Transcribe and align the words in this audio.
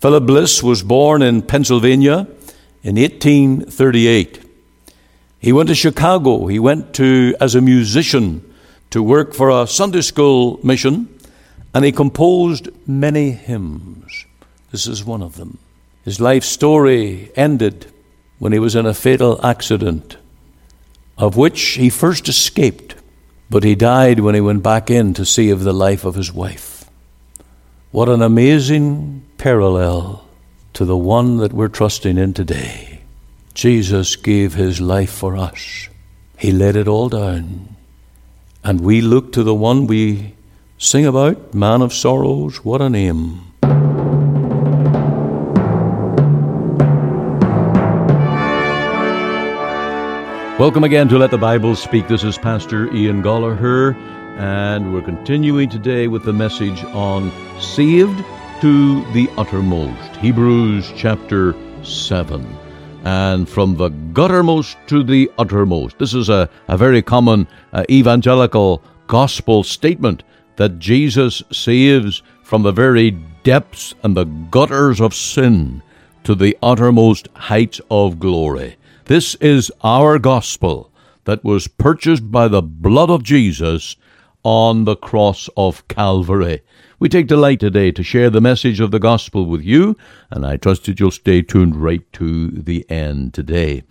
Philip 0.00 0.26
Bliss 0.26 0.62
was 0.62 0.84
born 0.84 1.22
in 1.22 1.42
Pennsylvania 1.42 2.28
in 2.84 2.94
1838. 2.94 4.44
He 5.40 5.52
went 5.52 5.68
to 5.68 5.74
Chicago. 5.74 6.46
He 6.46 6.60
went 6.60 6.94
to, 6.94 7.34
as 7.40 7.56
a 7.56 7.60
musician, 7.60 8.44
to 8.90 9.02
work 9.02 9.34
for 9.34 9.50
a 9.50 9.66
Sunday 9.66 10.02
school 10.02 10.60
mission, 10.62 11.08
and 11.74 11.84
he 11.84 11.90
composed 11.90 12.68
many 12.86 13.32
hymns. 13.32 14.24
This 14.70 14.86
is 14.86 15.04
one 15.04 15.22
of 15.22 15.36
them. 15.36 15.58
His 16.04 16.20
life 16.20 16.44
story 16.44 17.32
ended 17.34 17.92
when 18.38 18.52
he 18.52 18.60
was 18.60 18.76
in 18.76 18.86
a 18.86 18.94
fatal 18.94 19.44
accident, 19.44 20.16
of 21.16 21.36
which 21.36 21.60
he 21.60 21.90
first 21.90 22.28
escaped, 22.28 22.94
but 23.50 23.64
he 23.64 23.74
died 23.74 24.20
when 24.20 24.36
he 24.36 24.40
went 24.40 24.62
back 24.62 24.90
in 24.90 25.12
to 25.14 25.24
save 25.24 25.60
the 25.60 25.72
life 25.72 26.04
of 26.04 26.14
his 26.14 26.32
wife. 26.32 26.77
What 27.90 28.10
an 28.10 28.20
amazing 28.20 29.22
parallel 29.38 30.22
to 30.74 30.84
the 30.84 30.94
one 30.94 31.38
that 31.38 31.54
we're 31.54 31.68
trusting 31.68 32.18
in 32.18 32.34
today. 32.34 33.00
Jesus 33.54 34.14
gave 34.14 34.52
his 34.52 34.78
life 34.78 35.10
for 35.10 35.38
us. 35.38 35.88
He 36.36 36.52
laid 36.52 36.76
it 36.76 36.86
all 36.86 37.08
down. 37.08 37.76
And 38.62 38.82
we 38.82 39.00
look 39.00 39.32
to 39.32 39.42
the 39.42 39.54
one 39.54 39.86
we 39.86 40.34
sing 40.76 41.06
about, 41.06 41.54
Man 41.54 41.80
of 41.80 41.94
Sorrows, 41.94 42.62
what 42.62 42.82
a 42.82 42.90
name. 42.90 43.40
Welcome 50.58 50.84
again 50.84 51.08
to 51.08 51.16
Let 51.16 51.30
the 51.30 51.38
Bible 51.38 51.74
Speak. 51.74 52.06
This 52.06 52.22
is 52.22 52.36
Pastor 52.36 52.92
Ian 52.94 53.22
Goligher, 53.22 53.96
and 54.38 54.94
we're 54.94 55.02
continuing 55.02 55.68
today 55.68 56.06
with 56.06 56.22
the 56.22 56.32
message 56.32 56.84
on 56.84 57.32
Saved 57.60 58.24
to 58.60 59.12
the 59.12 59.28
Uttermost. 59.36 60.14
Hebrews 60.16 60.92
chapter 60.94 61.56
7. 61.82 62.46
And 63.02 63.48
from 63.48 63.76
the 63.76 63.90
guttermost 63.90 64.76
to 64.86 65.02
the 65.02 65.28
uttermost. 65.38 65.98
This 65.98 66.14
is 66.14 66.28
a, 66.28 66.48
a 66.68 66.76
very 66.76 67.02
common 67.02 67.48
uh, 67.72 67.84
evangelical 67.90 68.80
gospel 69.08 69.64
statement 69.64 70.22
that 70.54 70.78
Jesus 70.78 71.42
saves 71.50 72.22
from 72.44 72.62
the 72.62 72.72
very 72.72 73.10
depths 73.42 73.96
and 74.04 74.16
the 74.16 74.24
gutters 74.24 75.00
of 75.00 75.14
sin 75.14 75.82
to 76.22 76.36
the 76.36 76.56
uttermost 76.62 77.26
heights 77.34 77.80
of 77.90 78.20
glory. 78.20 78.76
This 79.06 79.34
is 79.36 79.72
our 79.82 80.20
gospel 80.20 80.92
that 81.24 81.42
was 81.42 81.66
purchased 81.66 82.30
by 82.30 82.46
the 82.46 82.62
blood 82.62 83.10
of 83.10 83.24
Jesus 83.24 83.96
on 84.48 84.86
the 84.86 84.96
cross 84.96 85.50
of 85.58 85.86
Calvary. 85.88 86.62
We 86.98 87.10
take 87.10 87.26
delight 87.26 87.60
today 87.60 87.92
to 87.92 88.02
share 88.02 88.30
the 88.30 88.40
message 88.40 88.80
of 88.80 88.92
the 88.92 88.98
gospel 88.98 89.44
with 89.44 89.60
you, 89.60 89.94
and 90.30 90.46
I 90.46 90.56
trust 90.56 90.86
that 90.86 90.98
you'll 90.98 91.10
stay 91.10 91.42
tuned 91.42 91.76
right 91.76 92.10
to 92.14 92.50
the 92.52 92.90
end 92.90 93.34
today. 93.34 93.82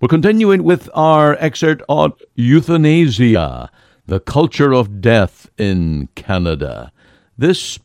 We're 0.00 0.08
continuing 0.08 0.64
with 0.64 0.88
our 0.94 1.34
excerpt 1.34 1.82
on 1.90 2.14
euthanasia, 2.34 3.70
the 4.06 4.18
culture 4.18 4.72
of 4.72 5.02
death 5.02 5.50
in 5.58 6.08
Canada. 6.14 6.90
This 7.36 7.78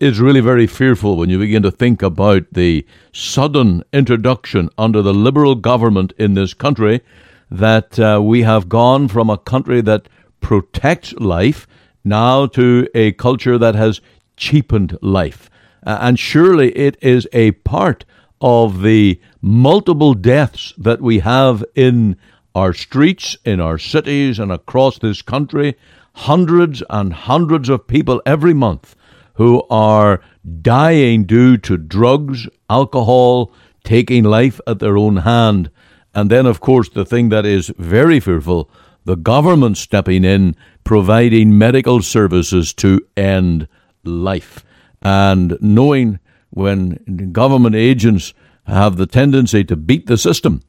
is 0.00 0.18
really 0.18 0.40
very 0.40 0.66
fearful 0.66 1.16
when 1.16 1.30
you 1.30 1.38
begin 1.38 1.62
to 1.62 1.70
think 1.70 2.02
about 2.02 2.46
the 2.50 2.84
sudden 3.12 3.84
introduction 3.92 4.70
under 4.76 5.02
the 5.02 5.14
Liberal 5.14 5.54
government 5.54 6.14
in 6.18 6.34
this 6.34 6.52
country 6.52 7.00
that 7.48 7.96
uh, 8.00 8.20
we 8.20 8.42
have 8.42 8.68
gone 8.68 9.06
from 9.06 9.30
a 9.30 9.38
country 9.38 9.80
that 9.80 10.08
protects 10.40 11.12
life 11.14 11.66
now 12.04 12.46
to 12.46 12.88
a 12.94 13.12
culture 13.12 13.58
that 13.58 13.74
has 13.74 14.00
cheapened 14.36 14.96
life. 15.02 15.50
Uh, 15.86 15.98
and 16.00 16.18
surely 16.18 16.70
it 16.72 16.96
is 17.00 17.28
a 17.32 17.52
part 17.52 18.04
of 18.40 18.82
the 18.82 19.20
multiple 19.40 20.14
deaths 20.14 20.72
that 20.78 21.00
we 21.00 21.18
have 21.20 21.64
in 21.74 22.16
our 22.54 22.72
streets, 22.72 23.36
in 23.44 23.60
our 23.60 23.78
cities, 23.78 24.38
and 24.38 24.50
across 24.50 24.98
this 24.98 25.22
country. 25.22 25.76
Hundreds 26.14 26.82
and 26.90 27.12
hundreds 27.12 27.68
of 27.68 27.86
people 27.86 28.20
every 28.26 28.54
month 28.54 28.96
who 29.34 29.62
are 29.70 30.20
dying 30.60 31.24
due 31.24 31.56
to 31.56 31.76
drugs, 31.76 32.48
alcohol, 32.68 33.52
taking 33.84 34.24
life 34.24 34.60
at 34.66 34.80
their 34.80 34.98
own 34.98 35.18
hand. 35.18 35.70
And 36.14 36.30
then, 36.30 36.46
of 36.46 36.60
course, 36.60 36.88
the 36.88 37.04
thing 37.04 37.28
that 37.28 37.46
is 37.46 37.72
very 37.78 38.20
fearful 38.20 38.68
the 39.04 39.16
government 39.16 39.76
stepping 39.76 40.24
in, 40.24 40.56
providing 40.84 41.56
medical 41.56 42.02
services 42.02 42.72
to 42.74 43.00
end 43.16 43.68
life. 44.04 44.64
And 45.02 45.56
knowing 45.60 46.18
when 46.50 47.30
government 47.32 47.74
agents 47.74 48.34
have 48.66 48.96
the 48.96 49.06
tendency 49.06 49.64
to 49.64 49.76
beat 49.76 50.06
the 50.06 50.18
system, 50.18 50.62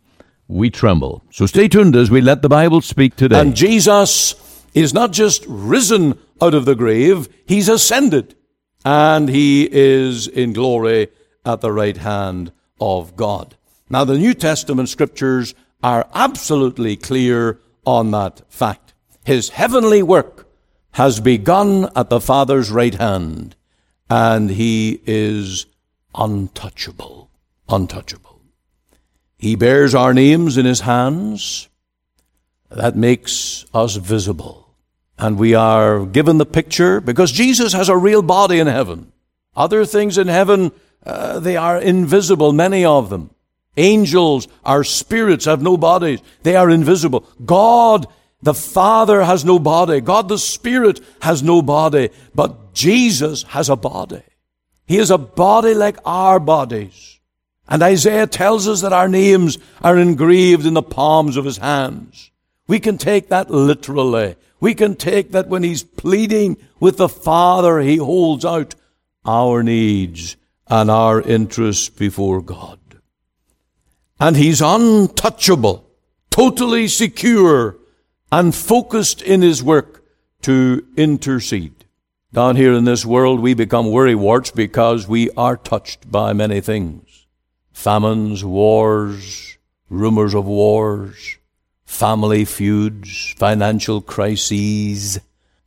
we 0.48 0.70
tremble. 0.70 1.24
So 1.32 1.46
stay 1.46 1.68
tuned 1.68 1.96
as 1.96 2.12
we 2.12 2.22
let 2.22 2.42
the 2.42 2.50
Bible 2.50 2.82
speak 2.82 3.16
today. 3.16 3.40
And 3.40 3.56
Jesus 3.56 4.36
is 4.74 4.94
not 4.94 5.12
just 5.12 5.46
risen 5.48 6.18
out 6.42 6.54
of 6.54 6.66
the 6.66 6.76
grave, 6.76 7.30
he's 7.46 7.70
ascended 7.70 8.36
and 8.84 9.30
he 9.30 9.70
is 9.72 10.28
in 10.28 10.54
glory 10.54 11.10
at 11.46 11.62
the 11.62 11.72
right 11.72 11.98
hand 11.98 12.52
of 12.80 13.16
God. 13.16 13.56
Now, 13.90 14.06
the 14.06 14.18
New 14.18 14.34
Testament 14.34 14.90
scriptures 14.90 15.54
are 15.84 16.08
absolutely 16.14 16.96
clear 16.96 17.60
on 17.86 18.12
that 18.12 18.42
fact. 18.50 18.94
His 19.24 19.50
heavenly 19.50 20.04
work 20.04 20.48
has 20.94 21.20
begun 21.20 21.90
at 21.96 22.10
the 22.10 22.20
Father's 22.20 22.70
right 22.72 22.96
hand, 22.96 23.56
and 24.10 24.50
he 24.50 25.02
is 25.06 25.66
untouchable. 26.14 27.30
Untouchable. 27.70 28.42
He 29.38 29.56
bears 29.56 29.96
our 29.96 30.14
names 30.14 30.58
in 30.58 30.66
his 30.66 30.82
hands. 30.82 31.70
That 32.70 32.96
makes 32.96 33.66
us 33.74 33.96
visible. 33.96 34.76
And 35.18 35.38
we 35.38 35.54
are 35.54 36.06
given 36.06 36.38
the 36.38 36.46
picture 36.46 37.02
because 37.02 37.32
Jesus 37.32 37.74
has 37.74 37.90
a 37.90 37.98
real 37.98 38.22
body 38.22 38.60
in 38.60 38.68
heaven. 38.68 39.12
Other 39.56 39.86
things 39.86 40.18
in 40.18 40.28
heaven, 40.28 40.72
uh, 41.06 41.40
they 41.40 41.58
are 41.58 41.80
invisible, 41.80 42.54
many 42.54 42.86
of 42.86 43.10
them. 43.10 43.32
Angels, 43.78 44.48
our 44.66 44.84
spirits 44.84 45.46
have 45.46 45.62
no 45.62 45.78
bodies. 45.78 46.20
They 46.44 46.56
are 46.56 46.70
invisible. 46.70 47.26
God, 47.44 48.06
the 48.42 48.54
Father 48.54 49.24
has 49.24 49.46
no 49.46 49.60
body. 49.60 50.02
God, 50.02 50.28
the 50.28 50.38
Spirit 50.38 51.00
has 51.22 51.42
no 51.42 51.62
body. 51.62 52.10
But 52.36 52.74
Jesus 52.74 53.44
has 53.44 53.70
a 53.70 53.76
body. 53.76 54.24
He 54.86 54.98
has 54.98 55.10
a 55.10 55.18
body 55.18 55.74
like 55.74 55.98
our 56.04 56.40
bodies. 56.40 57.20
And 57.70 57.82
Isaiah 57.82 58.28
tells 58.28 58.68
us 58.68 58.82
that 58.82 58.92
our 58.92 59.08
names 59.08 59.58
are 59.82 59.98
engraved 59.98 60.66
in 60.66 60.74
the 60.74 60.82
palms 60.82 61.38
of 61.38 61.46
his 61.46 61.58
hands. 61.58 62.32
We 62.68 62.82
can 62.82 62.98
take 62.98 63.30
that 63.30 63.50
literally. 63.50 64.36
We 64.60 64.76
can 64.76 64.96
take 64.96 65.32
that 65.32 65.48
when 65.48 65.64
he's 65.64 65.84
pleading 65.84 66.58
with 66.82 66.98
the 66.98 67.08
Father, 67.08 67.80
he 67.80 67.96
holds 67.96 68.44
out 68.44 68.76
our 69.24 69.64
needs 69.64 70.36
and 70.68 70.92
our 70.92 71.22
interests 71.22 71.88
before 71.88 72.42
God. 72.42 72.81
And 74.22 74.38
he's 74.38 74.62
untouchable, 74.62 75.84
totally 76.30 76.88
secure, 76.88 77.78
and 78.32 78.54
focused 78.54 79.24
in 79.24 79.42
his 79.42 79.64
work 79.64 80.06
to 80.44 80.86
intercede. 80.96 81.86
Down 82.32 82.56
here 82.56 82.72
in 82.72 82.84
this 82.84 83.04
world, 83.04 83.40
we 83.40 83.56
become 83.56 83.88
worrywarts 83.88 84.54
because 84.54 85.08
we 85.08 85.32
are 85.32 85.58
touched 85.58 86.12
by 86.12 86.34
many 86.34 86.62
things. 86.62 87.26
Famines, 87.74 88.46
wars, 88.46 89.58
rumors 89.90 90.36
of 90.36 90.46
wars, 90.46 91.40
family 91.86 92.46
feuds, 92.46 93.34
financial 93.38 94.02
crises. 94.02 95.20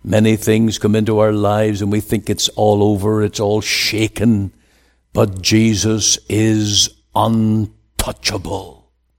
Many 0.04 0.36
things 0.36 0.78
come 0.78 0.94
into 0.94 1.18
our 1.18 1.32
lives 1.32 1.82
and 1.82 1.90
we 1.90 2.00
think 2.00 2.30
it's 2.30 2.48
all 2.50 2.84
over, 2.84 3.24
it's 3.24 3.40
all 3.40 3.60
shaken. 3.60 4.52
But 5.12 5.42
Jesus 5.42 6.18
is 6.28 6.94
untouchable. 7.16 7.73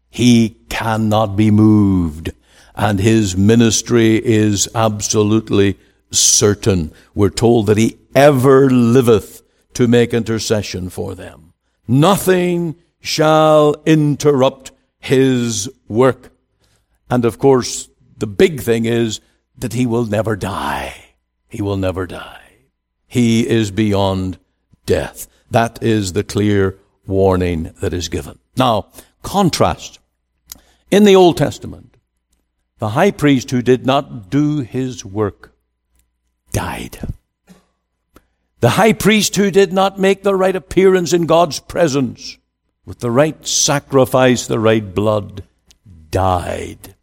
He 0.10 0.58
cannot 0.70 1.36
be 1.36 1.52
moved. 1.52 2.32
And 2.76 3.00
his 3.00 3.36
ministry 3.36 4.24
is 4.24 4.68
absolutely 4.76 5.78
certain. 6.12 6.94
We're 7.14 7.30
told 7.30 7.68
that 7.68 7.78
he 7.78 7.98
ever 8.14 8.70
liveth 8.70 9.42
to 9.74 9.88
make 9.88 10.14
intercession 10.14 10.90
for 10.90 11.16
them. 11.16 11.54
Nothing 11.88 12.76
shall 13.02 13.76
interrupt 13.86 14.72
his 15.00 15.70
work. 15.88 16.32
And 17.10 17.26
of 17.26 17.38
course, 17.40 17.90
the 18.18 18.28
big 18.28 18.62
thing 18.62 18.86
is 18.86 19.20
that 19.58 19.74
he 19.74 19.86
will 19.86 20.06
never 20.06 20.36
die. 20.36 20.96
He 21.48 21.62
will 21.62 21.78
never 21.78 22.08
die. 22.08 22.42
He 23.08 23.48
is 23.48 23.72
beyond 23.72 24.38
death. 24.86 25.28
That 25.52 25.82
is 25.84 26.14
the 26.14 26.24
clear 26.24 26.78
warning 27.06 27.74
that 27.82 27.94
is 27.94 28.10
given. 28.10 28.40
Now, 28.58 28.88
contrast. 29.22 30.00
In 30.92 31.04
the 31.04 31.16
Old 31.16 31.38
Testament, 31.38 31.98
the 32.78 32.90
high 32.90 33.12
priest 33.12 33.52
who 33.52 33.62
did 33.62 33.86
not 33.86 34.30
do 34.30 34.60
his 34.60 35.04
work 35.04 35.54
died. 36.52 37.00
The 38.60 38.72
high 38.72 38.94
priest 38.94 39.36
who 39.36 39.52
did 39.52 39.74
not 39.74 40.00
make 40.00 40.24
the 40.24 40.36
right 40.36 40.56
appearance 40.56 41.14
in 41.14 41.26
God's 41.26 41.60
presence 41.60 42.38
with 42.86 43.00
the 43.00 43.12
right 43.12 43.46
sacrifice, 43.46 44.48
the 44.48 44.60
right 44.60 44.94
blood, 44.94 45.44
died. 46.10 46.96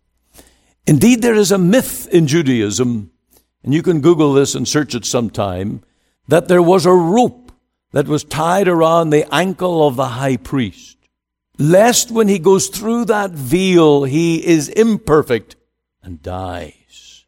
Indeed, 0.87 1.23
there 1.23 1.35
is 1.35 1.53
a 1.53 1.59
myth 1.59 2.09
in 2.09 2.27
Judaism, 2.27 3.11
and 3.63 3.75
you 3.75 3.83
can 3.83 4.01
Google 4.01 4.33
this 4.33 4.55
and 4.55 4.67
search 4.67 4.95
it 4.95 5.05
sometime, 5.05 5.83
that 6.29 6.49
there 6.49 6.63
was 6.63 6.87
a 6.87 6.93
rope 6.93 7.53
that 7.93 8.09
was 8.09 8.25
tied 8.25 8.69
around 8.69 9.11
the 9.11 9.33
ankle 9.35 9.87
of 9.87 9.97
the 9.97 10.09
high 10.09 10.37
priest, 10.37 10.97
lest 11.59 12.11
when 12.11 12.29
he 12.29 12.39
goes 12.39 12.69
through 12.69 13.07
that 13.07 13.33
veil, 13.33 14.05
he 14.05 14.45
is 14.45 14.69
imperfect 14.69 15.57
and 16.03 16.23
dies. 16.23 17.27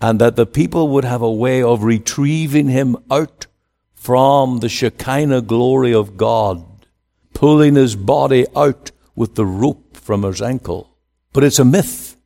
And 0.00 0.20
that 0.20 0.36
the 0.36 0.46
people 0.46 0.88
would 0.88 1.04
have 1.04 1.22
a 1.22 1.30
way 1.30 1.62
of 1.62 1.82
retrieving 1.82 2.68
him 2.68 2.96
out 3.10 3.46
from 3.94 4.58
the 4.58 4.68
Shekinah 4.68 5.42
glory 5.42 5.92
of 5.92 6.16
God, 6.16 6.86
pulling 7.32 7.74
his 7.74 7.96
body 7.96 8.46
out 8.54 8.92
with 9.14 9.34
the 9.34 9.46
rope 9.46 9.96
from 9.96 10.22
his 10.22 10.42
ankle. 10.42 10.96
But 11.32 11.44
it's 11.44 11.58
a 11.58 11.64
myth. 11.64 12.16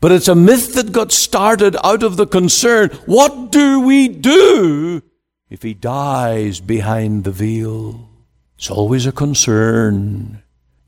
But 0.00 0.12
it's 0.12 0.28
a 0.28 0.34
myth 0.34 0.74
that 0.74 0.92
got 0.92 1.10
started 1.10 1.76
out 1.82 2.02
of 2.02 2.16
the 2.16 2.26
concern 2.26 2.90
what 3.06 3.50
do 3.50 3.80
we 3.80 4.06
do 4.08 5.02
if 5.48 5.62
he 5.62 5.72
dies 5.72 6.60
behind 6.60 7.24
the 7.24 7.32
veil? 7.32 8.10
It's 8.56 8.70
always 8.70 9.06
a 9.06 9.12
concern 9.12 10.43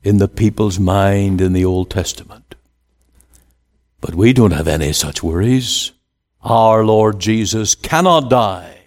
in 0.07 0.19
the 0.19 0.27
people's 0.29 0.79
mind 0.79 1.41
in 1.41 1.51
the 1.51 1.65
Old 1.65 1.89
Testament. 1.89 2.55
But 3.99 4.15
we 4.15 4.31
don't 4.31 4.51
have 4.51 4.67
any 4.67 4.93
such 4.93 5.21
worries. 5.21 5.91
Our 6.41 6.85
Lord 6.85 7.19
Jesus 7.19 7.75
cannot 7.75 8.29
die. 8.29 8.77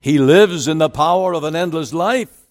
He 0.00 0.18
lives 0.18 0.66
in 0.66 0.78
the 0.78 0.88
power 0.88 1.34
of 1.34 1.44
an 1.44 1.54
endless 1.54 1.92
life. 1.92 2.48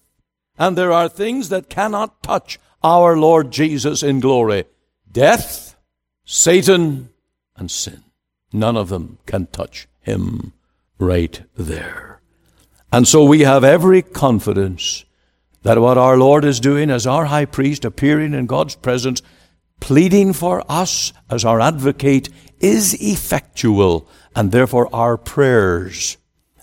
And 0.58 0.78
there 0.78 0.92
are 0.92 1.10
things 1.10 1.50
that 1.50 1.68
cannot 1.68 2.22
touch 2.22 2.58
our 2.82 3.18
Lord 3.18 3.50
Jesus 3.50 4.02
in 4.02 4.20
glory. 4.20 4.64
Death, 5.12 5.76
Satan, 6.24 7.10
and 7.54 7.70
sin. 7.70 8.02
None 8.50 8.78
of 8.78 8.88
them 8.88 9.18
can 9.26 9.46
touch 9.48 9.88
him 10.00 10.54
right 10.98 11.42
there. 11.54 12.20
And 12.90 13.06
so 13.06 13.24
we 13.24 13.40
have 13.40 13.62
every 13.62 14.00
confidence 14.00 15.04
that 15.66 15.80
what 15.80 15.98
our 15.98 16.16
Lord 16.16 16.44
is 16.44 16.60
doing 16.60 16.90
as 16.90 17.08
our 17.08 17.24
high 17.24 17.44
priest 17.44 17.84
appearing 17.84 18.34
in 18.34 18.46
God's 18.46 18.76
presence 18.76 19.20
pleading 19.80 20.32
for 20.32 20.62
us 20.68 21.12
as 21.28 21.44
our 21.44 21.60
advocate 21.60 22.28
is 22.60 22.94
effectual, 23.02 24.08
and 24.36 24.52
therefore 24.52 24.88
our 24.94 25.16
prayers 25.16 26.18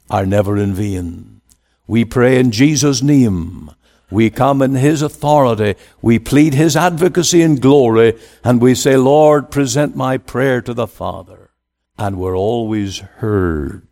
are 0.10 0.26
never 0.26 0.56
in 0.56 0.74
vain. 0.74 1.42
We 1.86 2.06
pray 2.06 2.40
in 2.40 2.52
Jesus' 2.52 3.04
name. 3.04 3.72
We 4.10 4.30
come 4.30 4.62
in 4.62 4.76
His 4.76 5.02
authority. 5.02 5.76
We 6.02 6.18
plead 6.18 6.54
His 6.54 6.78
advocacy 6.78 7.42
and 7.42 7.62
glory, 7.62 8.18
and 8.42 8.62
we 8.62 8.74
say, 8.74 8.96
Lord, 8.96 9.52
present 9.52 9.98
my 9.98 10.18
prayer 10.18 10.62
to 10.62 10.74
the 10.74 10.88
Father. 10.88 11.52
And 11.98 12.18
we're 12.18 12.38
always 12.38 13.00
heard. 13.00 13.86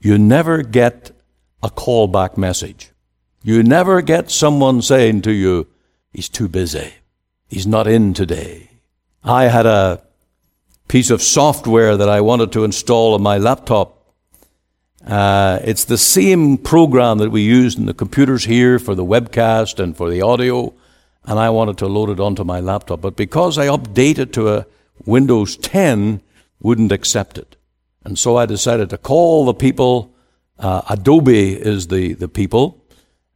You 0.00 0.18
never 0.18 0.64
get 0.64 1.12
a 1.62 1.70
callback 1.70 2.36
message. 2.36 2.90
You 3.42 3.62
never 3.62 4.02
get 4.02 4.30
someone 4.30 4.82
saying 4.82 5.22
to 5.22 5.32
you, 5.32 5.66
He's 6.12 6.28
too 6.28 6.48
busy. 6.48 6.92
He's 7.48 7.66
not 7.66 7.86
in 7.86 8.14
today. 8.14 8.70
I 9.22 9.44
had 9.44 9.66
a 9.66 10.02
piece 10.88 11.10
of 11.10 11.22
software 11.22 11.96
that 11.96 12.08
I 12.08 12.20
wanted 12.20 12.52
to 12.52 12.64
install 12.64 13.14
on 13.14 13.22
my 13.22 13.38
laptop. 13.38 13.96
Uh, 15.06 15.60
it's 15.62 15.84
the 15.84 15.96
same 15.96 16.58
program 16.58 17.18
that 17.18 17.30
we 17.30 17.42
use 17.42 17.76
in 17.76 17.86
the 17.86 17.94
computers 17.94 18.44
here 18.44 18.78
for 18.78 18.94
the 18.94 19.04
webcast 19.04 19.78
and 19.78 19.96
for 19.96 20.10
the 20.10 20.20
audio, 20.20 20.74
and 21.24 21.38
I 21.38 21.50
wanted 21.50 21.78
to 21.78 21.86
load 21.86 22.10
it 22.10 22.20
onto 22.20 22.44
my 22.44 22.60
laptop. 22.60 23.00
But 23.00 23.16
because 23.16 23.56
I 23.56 23.68
updated 23.68 24.32
to 24.32 24.48
a 24.48 24.66
Windows 25.06 25.56
10, 25.56 26.20
wouldn't 26.60 26.92
accept 26.92 27.38
it. 27.38 27.56
And 28.04 28.18
so 28.18 28.36
I 28.36 28.46
decided 28.46 28.90
to 28.90 28.98
call 28.98 29.44
the 29.44 29.54
people. 29.54 30.12
Uh, 30.58 30.82
Adobe 30.90 31.54
is 31.54 31.86
the, 31.86 32.14
the 32.14 32.28
people. 32.28 32.79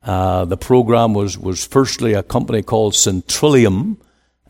Uh, 0.04 0.44
the 0.44 0.56
program 0.56 1.14
was, 1.14 1.38
was 1.38 1.66
firstly 1.66 2.12
a 2.12 2.22
company 2.22 2.62
called 2.62 2.92
Syntrillium, 2.92 3.96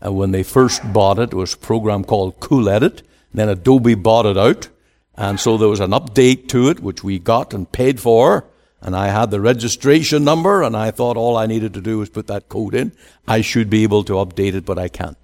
uh, 0.05 0.11
when 0.11 0.31
they 0.31 0.43
first 0.43 0.81
bought 0.93 1.19
it, 1.19 1.31
it 1.31 1.35
was 1.35 1.53
a 1.53 1.57
program 1.57 2.03
called 2.03 2.39
Cool 2.39 2.69
Edit. 2.69 3.01
Then 3.33 3.49
Adobe 3.49 3.95
bought 3.95 4.25
it 4.25 4.37
out. 4.37 4.69
And 5.15 5.39
so 5.39 5.57
there 5.57 5.69
was 5.69 5.79
an 5.79 5.91
update 5.91 6.49
to 6.49 6.69
it, 6.69 6.81
which 6.81 7.03
we 7.03 7.19
got 7.19 7.53
and 7.53 7.71
paid 7.71 7.99
for. 7.99 8.45
And 8.81 8.95
I 8.95 9.07
had 9.07 9.31
the 9.31 9.41
registration 9.41 10.23
number, 10.23 10.61
and 10.61 10.75
I 10.75 10.91
thought 10.91 11.17
all 11.17 11.37
I 11.37 11.47
needed 11.47 11.73
to 11.73 11.81
do 11.81 11.99
was 11.99 12.09
put 12.09 12.27
that 12.27 12.49
code 12.49 12.75
in. 12.75 12.91
I 13.27 13.41
should 13.41 13.69
be 13.69 13.83
able 13.83 14.03
to 14.03 14.13
update 14.13 14.53
it, 14.53 14.65
but 14.65 14.77
I 14.77 14.89
can't. 14.89 15.17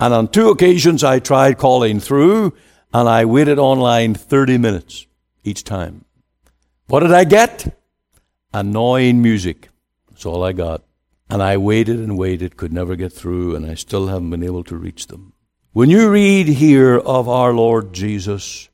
And 0.00 0.14
on 0.14 0.28
two 0.28 0.48
occasions, 0.48 1.04
I 1.04 1.18
tried 1.18 1.58
calling 1.58 2.00
through, 2.00 2.54
and 2.92 3.08
I 3.08 3.24
waited 3.24 3.58
online 3.58 4.14
30 4.14 4.58
minutes 4.58 5.06
each 5.44 5.64
time. 5.64 6.04
What 6.86 7.00
did 7.00 7.12
I 7.12 7.24
get? 7.24 7.77
Annoying 8.58 9.22
music. 9.22 9.68
That's 10.08 10.26
all 10.26 10.42
I 10.42 10.50
got. 10.50 10.82
And 11.30 11.40
I 11.40 11.56
waited 11.58 12.00
and 12.00 12.18
waited, 12.18 12.56
could 12.56 12.72
never 12.72 12.96
get 12.96 13.12
through, 13.12 13.54
and 13.54 13.64
I 13.64 13.74
still 13.74 14.08
haven't 14.08 14.30
been 14.30 14.42
able 14.42 14.64
to 14.64 14.76
reach 14.76 15.06
them. 15.06 15.32
When 15.72 15.90
you 15.90 16.10
read 16.10 16.48
here 16.48 16.98
of 16.98 17.28
our 17.28 17.52
Lord 17.52 17.92
Jesus, 17.92 18.68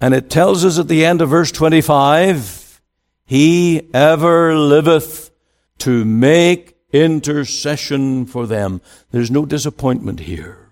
and 0.00 0.14
it 0.14 0.30
tells 0.30 0.64
us 0.64 0.78
at 0.78 0.86
the 0.86 1.04
end 1.04 1.20
of 1.20 1.30
verse 1.30 1.50
25, 1.50 2.80
He 3.24 3.90
ever 3.92 4.54
liveth 4.54 5.32
to 5.78 6.04
make 6.04 6.76
intercession 6.92 8.26
for 8.26 8.46
them. 8.46 8.82
There's 9.10 9.32
no 9.32 9.44
disappointment 9.44 10.20
here. 10.20 10.68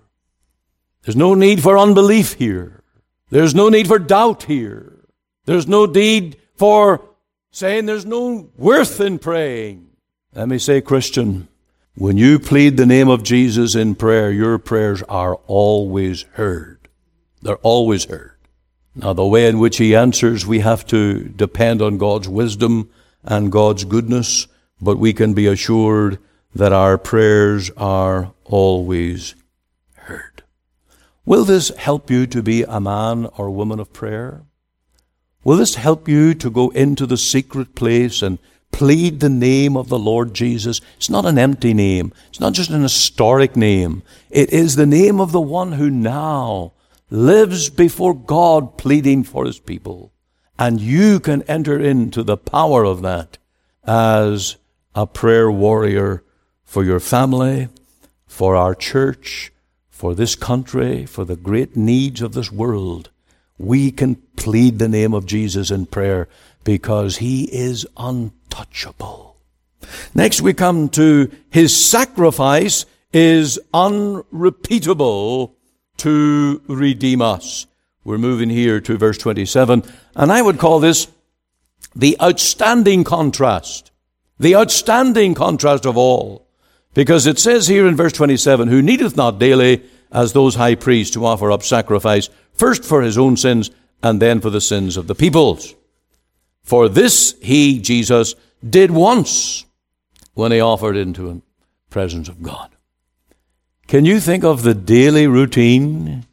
There's 1.02 1.16
no 1.16 1.34
need 1.34 1.60
for 1.60 1.76
unbelief 1.76 2.34
here. 2.34 2.84
There's 3.30 3.56
no 3.56 3.68
need 3.68 3.88
for 3.88 3.98
doubt 3.98 4.44
here. 4.44 5.08
There's 5.46 5.66
no 5.66 5.86
need 5.86 6.36
for 6.54 7.08
saying 7.52 7.86
there's 7.86 8.06
no 8.06 8.50
worth 8.56 9.00
in 9.00 9.18
praying. 9.18 9.88
Let 10.34 10.48
me 10.48 10.58
say, 10.58 10.80
Christian, 10.80 11.48
when 11.94 12.16
you 12.16 12.38
plead 12.38 12.76
the 12.76 12.86
name 12.86 13.08
of 13.08 13.22
Jesus 13.22 13.74
in 13.74 13.94
prayer, 13.94 14.30
your 14.32 14.58
prayers 14.58 15.02
are 15.02 15.36
always 15.46 16.22
heard. 16.32 16.88
They're 17.42 17.56
always 17.56 18.06
heard. 18.06 18.36
Now, 18.94 19.12
the 19.12 19.26
way 19.26 19.46
in 19.46 19.58
which 19.58 19.76
He 19.76 19.94
answers, 19.94 20.46
we 20.46 20.60
have 20.60 20.86
to 20.86 21.24
depend 21.24 21.82
on 21.82 21.98
God's 21.98 22.28
wisdom 22.28 22.90
and 23.22 23.52
God's 23.52 23.84
goodness, 23.84 24.48
but 24.80 24.98
we 24.98 25.12
can 25.12 25.34
be 25.34 25.46
assured 25.46 26.18
that 26.54 26.72
our 26.72 26.98
prayers 26.98 27.70
are 27.76 28.32
always 28.44 29.34
heard. 29.94 30.42
Will 31.24 31.44
this 31.44 31.68
help 31.76 32.10
you 32.10 32.26
to 32.26 32.42
be 32.42 32.62
a 32.62 32.80
man 32.80 33.26
or 33.36 33.50
woman 33.50 33.80
of 33.80 33.92
prayer? 33.92 34.42
Will 35.44 35.56
this 35.56 35.74
help 35.74 36.08
you 36.08 36.34
to 36.34 36.50
go 36.50 36.70
into 36.70 37.06
the 37.06 37.16
secret 37.16 37.74
place 37.74 38.22
and 38.22 38.38
plead 38.72 39.20
the 39.20 39.28
name 39.28 39.76
of 39.76 39.88
the 39.88 39.98
Lord 39.98 40.34
Jesus. 40.34 40.80
It's 40.96 41.10
not 41.10 41.26
an 41.26 41.38
empty 41.38 41.72
name. 41.72 42.12
It's 42.30 42.40
not 42.40 42.54
just 42.54 42.70
an 42.70 42.82
historic 42.82 43.54
name. 43.54 44.02
It 44.30 44.52
is 44.52 44.74
the 44.74 44.86
name 44.86 45.20
of 45.20 45.30
the 45.30 45.40
one 45.40 45.72
who 45.72 45.90
now 45.90 46.72
lives 47.10 47.68
before 47.68 48.14
God 48.14 48.76
pleading 48.78 49.22
for 49.22 49.44
his 49.44 49.60
people. 49.60 50.12
And 50.58 50.80
you 50.80 51.20
can 51.20 51.42
enter 51.42 51.78
into 51.78 52.22
the 52.22 52.36
power 52.36 52.84
of 52.84 53.02
that 53.02 53.38
as 53.84 54.56
a 54.94 55.06
prayer 55.06 55.50
warrior 55.50 56.24
for 56.64 56.82
your 56.82 57.00
family, 57.00 57.68
for 58.26 58.56
our 58.56 58.74
church, 58.74 59.52
for 59.90 60.14
this 60.14 60.34
country, 60.34 61.04
for 61.04 61.24
the 61.24 61.36
great 61.36 61.76
needs 61.76 62.22
of 62.22 62.32
this 62.32 62.50
world. 62.50 63.10
We 63.58 63.90
can 63.90 64.16
plead 64.36 64.78
the 64.78 64.88
name 64.88 65.14
of 65.14 65.26
Jesus 65.26 65.70
in 65.70 65.86
prayer 65.86 66.28
because 66.64 67.18
he 67.18 67.44
is 67.44 67.86
untouchable. 67.96 69.36
Next 70.14 70.40
we 70.40 70.54
come 70.54 70.88
to 70.90 71.30
his 71.50 71.88
sacrifice 71.88 72.86
is 73.12 73.58
unrepeatable 73.74 75.56
to 75.98 76.62
redeem 76.66 77.22
us. 77.22 77.66
We're 78.04 78.18
moving 78.18 78.50
here 78.50 78.80
to 78.80 78.98
verse 78.98 79.18
27, 79.18 79.84
and 80.16 80.32
I 80.32 80.42
would 80.42 80.58
call 80.58 80.80
this 80.80 81.08
the 81.94 82.16
outstanding 82.20 83.04
contrast. 83.04 83.90
The 84.38 84.56
outstanding 84.56 85.34
contrast 85.34 85.86
of 85.86 85.96
all. 85.96 86.48
Because 86.94 87.26
it 87.26 87.38
says 87.38 87.68
here 87.68 87.86
in 87.86 87.96
verse 87.96 88.12
27, 88.12 88.68
who 88.68 88.82
needeth 88.82 89.16
not 89.16 89.38
daily 89.38 89.82
as 90.12 90.32
those 90.32 90.54
high 90.54 90.74
priests 90.74 91.14
to 91.14 91.24
offer 91.24 91.50
up 91.50 91.62
sacrifice, 91.62 92.28
first 92.52 92.84
for 92.84 93.02
his 93.02 93.18
own 93.18 93.36
sins, 93.36 93.70
and 94.02 94.20
then 94.20 94.40
for 94.40 94.50
the 94.50 94.60
sins 94.60 94.96
of 94.96 95.06
the 95.06 95.14
peoples. 95.14 95.74
For 96.62 96.88
this 96.88 97.34
he, 97.40 97.80
Jesus, 97.80 98.34
did 98.68 98.90
once 98.90 99.64
when 100.34 100.52
he 100.52 100.60
offered 100.60 100.96
into 100.96 101.22
the 101.28 101.42
presence 101.90 102.28
of 102.28 102.42
God. 102.42 102.70
Can 103.86 104.04
you 104.04 104.20
think 104.20 104.44
of 104.44 104.62
the 104.62 104.74
daily 104.74 105.26
routine 105.26 106.24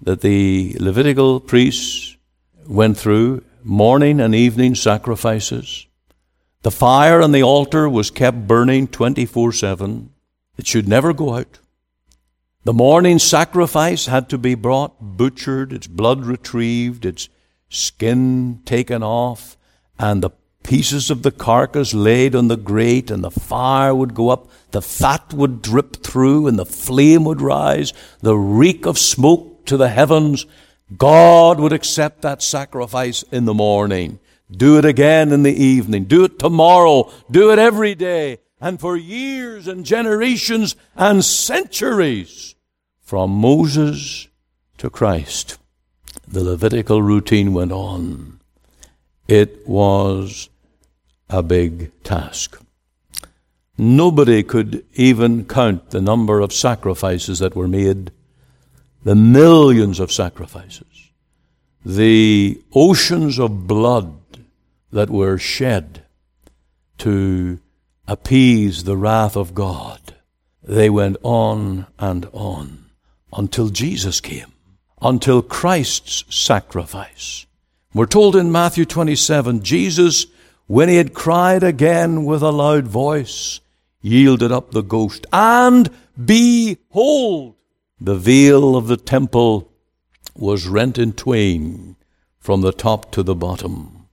that 0.00 0.20
the 0.20 0.76
Levitical 0.80 1.40
priests 1.40 2.16
went 2.66 2.96
through, 2.96 3.44
morning 3.62 4.20
and 4.20 4.34
evening 4.34 4.74
sacrifices, 4.74 5.86
The 6.62 6.70
fire 6.70 7.20
on 7.20 7.32
the 7.32 7.42
altar 7.42 7.88
was 7.88 8.10
kept 8.10 8.46
burning 8.46 8.86
24 8.86 9.52
7. 9.52 10.10
It 10.56 10.66
should 10.66 10.88
never 10.88 11.12
go 11.12 11.34
out. 11.34 11.58
The 12.64 12.72
morning 12.72 13.18
sacrifice 13.18 14.06
had 14.06 14.28
to 14.28 14.38
be 14.38 14.54
brought, 14.54 14.94
butchered, 15.00 15.72
its 15.72 15.88
blood 15.88 16.24
retrieved, 16.24 17.04
its 17.04 17.28
skin 17.68 18.60
taken 18.64 19.02
off, 19.02 19.56
and 19.98 20.22
the 20.22 20.30
pieces 20.62 21.10
of 21.10 21.24
the 21.24 21.32
carcass 21.32 21.92
laid 21.92 22.36
on 22.36 22.46
the 22.46 22.56
grate, 22.56 23.10
and 23.10 23.24
the 23.24 23.32
fire 23.32 23.92
would 23.92 24.14
go 24.14 24.28
up, 24.28 24.48
the 24.70 24.80
fat 24.80 25.34
would 25.34 25.60
drip 25.60 26.04
through, 26.04 26.46
and 26.46 26.56
the 26.56 26.64
flame 26.64 27.24
would 27.24 27.40
rise, 27.40 27.92
the 28.20 28.36
reek 28.36 28.86
of 28.86 28.96
smoke 28.96 29.64
to 29.66 29.76
the 29.76 29.88
heavens. 29.88 30.46
God 30.96 31.58
would 31.58 31.72
accept 31.72 32.22
that 32.22 32.42
sacrifice 32.42 33.24
in 33.32 33.44
the 33.44 33.54
morning. 33.54 34.20
Do 34.52 34.78
it 34.78 34.84
again 34.84 35.32
in 35.32 35.42
the 35.42 35.64
evening. 35.64 36.04
Do 36.04 36.24
it 36.24 36.38
tomorrow. 36.38 37.10
Do 37.28 37.50
it 37.50 37.58
every 37.58 37.96
day. 37.96 38.38
And 38.62 38.78
for 38.78 38.96
years 38.96 39.66
and 39.66 39.84
generations 39.84 40.76
and 40.94 41.24
centuries, 41.24 42.54
from 43.00 43.32
Moses 43.32 44.28
to 44.78 44.88
Christ, 44.88 45.58
the 46.28 46.44
Levitical 46.44 47.02
routine 47.02 47.52
went 47.52 47.72
on. 47.72 48.38
It 49.26 49.66
was 49.66 50.48
a 51.28 51.42
big 51.42 51.90
task. 52.04 52.56
Nobody 53.76 54.44
could 54.44 54.84
even 54.94 55.44
count 55.44 55.90
the 55.90 56.00
number 56.00 56.38
of 56.38 56.52
sacrifices 56.52 57.40
that 57.40 57.56
were 57.56 57.66
made, 57.66 58.12
the 59.02 59.16
millions 59.16 59.98
of 59.98 60.12
sacrifices, 60.12 61.10
the 61.84 62.62
oceans 62.72 63.40
of 63.40 63.66
blood 63.66 64.14
that 64.92 65.10
were 65.10 65.36
shed 65.36 66.04
to 66.98 67.58
appease 68.06 68.84
the 68.84 68.96
wrath 68.96 69.36
of 69.36 69.54
God. 69.54 70.16
They 70.62 70.90
went 70.90 71.16
on 71.22 71.86
and 71.98 72.28
on 72.32 72.90
until 73.32 73.68
Jesus 73.68 74.20
came, 74.20 74.52
until 75.00 75.42
Christ's 75.42 76.24
sacrifice. 76.34 77.46
We're 77.94 78.06
told 78.06 78.36
in 78.36 78.52
Matthew 78.52 78.84
27, 78.84 79.62
Jesus, 79.62 80.26
when 80.66 80.88
he 80.88 80.96
had 80.96 81.14
cried 81.14 81.62
again 81.62 82.24
with 82.24 82.42
a 82.42 82.50
loud 82.50 82.86
voice, 82.86 83.60
yielded 84.00 84.52
up 84.52 84.70
the 84.70 84.82
ghost. 84.82 85.26
And 85.32 85.90
behold, 86.22 87.56
the 88.00 88.16
veil 88.16 88.76
of 88.76 88.88
the 88.88 88.96
temple 88.96 89.70
was 90.34 90.66
rent 90.66 90.98
in 90.98 91.12
twain 91.12 91.96
from 92.38 92.62
the 92.62 92.72
top 92.72 93.12
to 93.12 93.22
the 93.22 93.34
bottom. 93.34 94.08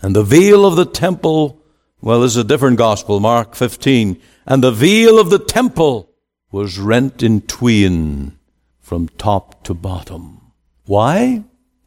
And 0.00 0.14
the 0.14 0.22
veil 0.22 0.66
of 0.66 0.76
the 0.76 0.84
temple, 0.84 1.60
well, 2.00 2.22
is 2.22 2.36
a 2.36 2.44
different 2.44 2.78
gospel, 2.78 3.20
Mark 3.20 3.54
15. 3.54 4.20
And 4.46 4.62
the 4.62 4.70
veil 4.70 5.18
of 5.18 5.30
the 5.30 5.38
temple 5.38 6.10
was 6.52 6.78
rent 6.78 7.22
in 7.22 7.40
twain 7.42 8.38
from 8.80 9.08
top 9.08 9.64
to 9.64 9.74
bottom. 9.74 10.52
Why? 10.84 11.44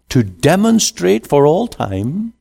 To 0.09 0.23
demonstrate 0.23 1.27
for 1.27 1.45
all 1.45 1.67
time 1.67 2.33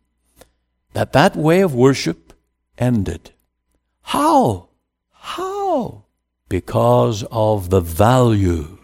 that 0.94 1.12
that 1.12 1.37
way 1.37 1.60
of 1.60 1.75
worship 1.75 2.32
ended. 2.78 3.30
How? 4.02 4.68
How? 5.12 6.04
Because 6.48 7.25
of 7.30 7.70
the 7.70 7.80
value 7.80 8.78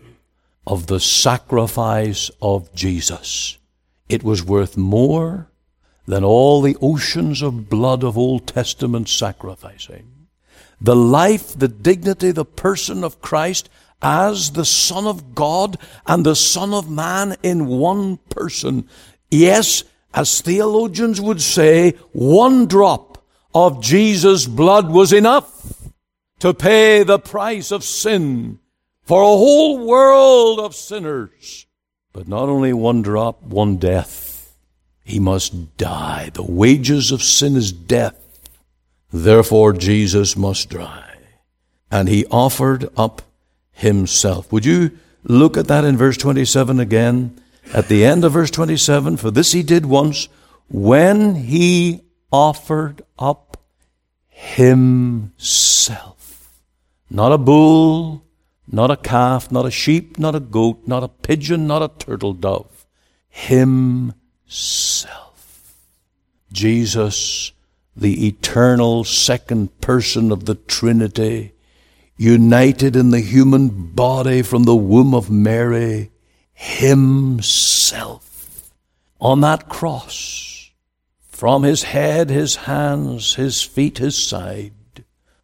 of 0.66 0.86
the 0.86 1.00
sacrifice 1.00 2.30
of 2.40 2.72
Jesus. 2.74 3.58
It 4.08 4.22
was 4.22 4.44
worth 4.44 4.76
more 4.76 5.50
than 6.06 6.24
all 6.24 6.60
the 6.60 6.76
oceans 6.80 7.42
of 7.42 7.68
blood 7.68 8.04
of 8.04 8.18
Old 8.18 8.46
Testament 8.46 9.08
sacrificing. 9.08 10.28
The 10.80 10.96
life, 10.96 11.58
the 11.58 11.68
dignity, 11.68 12.30
the 12.30 12.44
person 12.44 13.04
of 13.04 13.22
Christ 13.22 13.70
as 14.02 14.52
the 14.52 14.66
Son 14.66 15.06
of 15.06 15.34
God 15.34 15.78
and 16.06 16.26
the 16.26 16.36
Son 16.36 16.74
of 16.74 16.90
Man 16.90 17.36
in 17.42 17.66
one 17.66 18.18
person. 18.28 18.88
Yes, 19.30 19.84
as 20.12 20.40
theologians 20.40 21.20
would 21.20 21.40
say, 21.40 21.92
one 22.12 22.66
drop 22.66 23.24
of 23.54 23.82
Jesus' 23.82 24.46
blood 24.46 24.90
was 24.90 25.12
enough 25.12 25.90
to 26.40 26.52
pay 26.52 27.02
the 27.02 27.18
price 27.18 27.70
of 27.70 27.82
sin 27.82 28.58
for 29.04 29.22
a 29.22 29.26
whole 29.26 29.86
world 29.86 30.60
of 30.60 30.74
sinners. 30.74 31.66
But 32.12 32.28
not 32.28 32.48
only 32.48 32.72
one 32.72 33.00
drop, 33.00 33.42
one 33.42 33.76
death 33.76 34.23
he 35.04 35.20
must 35.20 35.76
die. 35.76 36.30
The 36.32 36.42
wages 36.42 37.12
of 37.12 37.22
sin 37.22 37.56
is 37.56 37.70
death. 37.72 38.16
Therefore, 39.12 39.74
Jesus 39.74 40.36
must 40.36 40.70
die. 40.70 41.18
And 41.90 42.08
he 42.08 42.24
offered 42.26 42.88
up 42.96 43.20
himself. 43.70 44.50
Would 44.50 44.64
you 44.64 44.98
look 45.22 45.58
at 45.58 45.68
that 45.68 45.84
in 45.84 45.98
verse 45.98 46.16
27 46.16 46.80
again? 46.80 47.38
At 47.72 47.88
the 47.88 48.04
end 48.04 48.24
of 48.24 48.32
verse 48.32 48.50
27, 48.50 49.18
for 49.18 49.30
this 49.30 49.52
he 49.52 49.62
did 49.62 49.86
once 49.86 50.28
when 50.68 51.34
he 51.34 52.02
offered 52.32 53.02
up 53.18 53.62
himself. 54.28 56.14
Not 57.10 57.32
a 57.32 57.38
bull, 57.38 58.24
not 58.66 58.90
a 58.90 58.96
calf, 58.96 59.52
not 59.52 59.66
a 59.66 59.70
sheep, 59.70 60.18
not 60.18 60.34
a 60.34 60.40
goat, 60.40 60.88
not 60.88 61.04
a 61.04 61.08
pigeon, 61.08 61.66
not 61.66 61.82
a 61.82 62.04
turtle 62.04 62.32
dove. 62.32 62.86
Himself 63.28 64.23
self. 64.46 65.76
Jesus, 66.52 67.52
the 67.96 68.26
eternal 68.26 69.04
second 69.04 69.80
person 69.80 70.30
of 70.30 70.44
the 70.44 70.54
Trinity, 70.54 71.52
united 72.16 72.96
in 72.96 73.10
the 73.10 73.20
human 73.20 73.68
body 73.68 74.42
from 74.42 74.64
the 74.64 74.76
womb 74.76 75.14
of 75.14 75.30
Mary, 75.30 76.10
Himself 76.52 78.24
on 79.20 79.40
that 79.40 79.68
cross, 79.68 80.70
from 81.28 81.62
His 81.62 81.82
head, 81.82 82.30
His 82.30 82.56
hands, 82.56 83.34
His 83.34 83.62
feet, 83.62 83.98
His 83.98 84.16
side, 84.16 84.72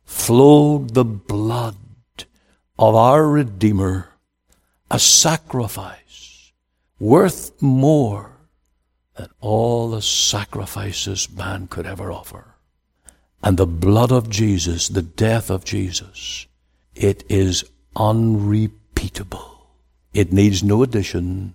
flowed 0.04 0.94
the 0.94 1.04
blood 1.04 1.76
of 2.78 2.94
our 2.94 3.26
Redeemer, 3.26 4.08
a 4.90 4.98
sacrifice 4.98 6.52
worth 6.98 7.60
more 7.62 8.39
than 9.20 9.28
all 9.40 9.90
the 9.90 10.00
sacrifices 10.00 11.28
man 11.30 11.66
could 11.66 11.84
ever 11.84 12.10
offer. 12.10 12.54
And 13.42 13.58
the 13.58 13.66
blood 13.66 14.10
of 14.10 14.30
Jesus, 14.30 14.88
the 14.88 15.02
death 15.02 15.50
of 15.50 15.62
Jesus, 15.62 16.46
it 16.94 17.22
is 17.28 17.64
unrepeatable. 17.94 19.66
It 20.14 20.32
needs 20.32 20.62
no 20.62 20.82
addition. 20.82 21.54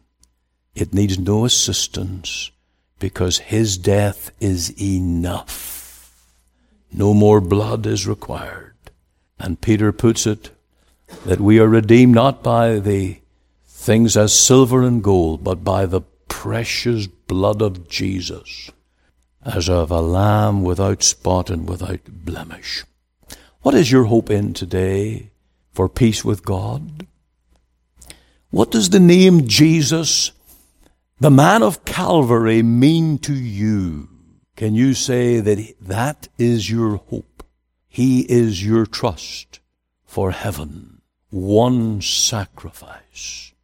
It 0.75 0.93
needs 0.93 1.17
no 1.17 1.43
assistance 1.43 2.51
because 2.99 3.39
his 3.39 3.79
death 3.79 4.29
is 4.39 4.71
enough. 4.79 6.23
No 6.93 7.15
more 7.15 7.41
blood 7.41 7.87
is 7.87 8.05
required. 8.05 8.75
And 9.39 9.59
Peter 9.59 9.91
puts 9.91 10.27
it 10.27 10.51
that 11.25 11.41
we 11.41 11.59
are 11.59 11.67
redeemed 11.67 12.13
not 12.13 12.43
by 12.43 12.77
the 12.77 13.21
things 13.65 14.15
as 14.15 14.39
silver 14.39 14.83
and 14.83 15.03
gold, 15.03 15.43
but 15.43 15.63
by 15.63 15.87
the 15.87 16.01
precious 16.45 17.07
blood 17.07 17.59
of 17.59 17.89
Jesus 17.89 18.69
as 19.43 19.67
of 19.67 19.89
a 19.89 19.99
lamb 19.99 20.61
without 20.61 21.01
spot 21.01 21.49
and 21.49 21.67
without 21.67 22.01
blemish. 22.05 22.83
What 23.61 23.73
is 23.73 23.91
your 23.91 24.03
hope 24.03 24.29
in 24.29 24.53
today 24.53 25.31
for 25.73 25.89
peace 25.89 26.23
with 26.23 26.45
God? 26.45 27.07
What 28.51 28.69
does 28.69 28.91
the 28.91 28.99
name 28.99 29.47
Jesus, 29.47 30.33
the 31.19 31.31
man 31.31 31.63
of 31.63 31.83
Calvary, 31.83 32.61
mean 32.61 33.17
to 33.25 33.33
you? 33.33 34.07
Can 34.55 34.75
you 34.75 34.93
say 34.93 35.39
that 35.39 35.73
that 35.81 36.27
is 36.37 36.69
your 36.69 36.97
hope? 36.97 37.41
He 37.87 38.21
is 38.31 38.63
your 38.63 38.85
trust 38.85 39.61
for 40.03 40.29
heaven. 40.29 41.01
One 41.31 42.03
sacrifice. 42.03 43.54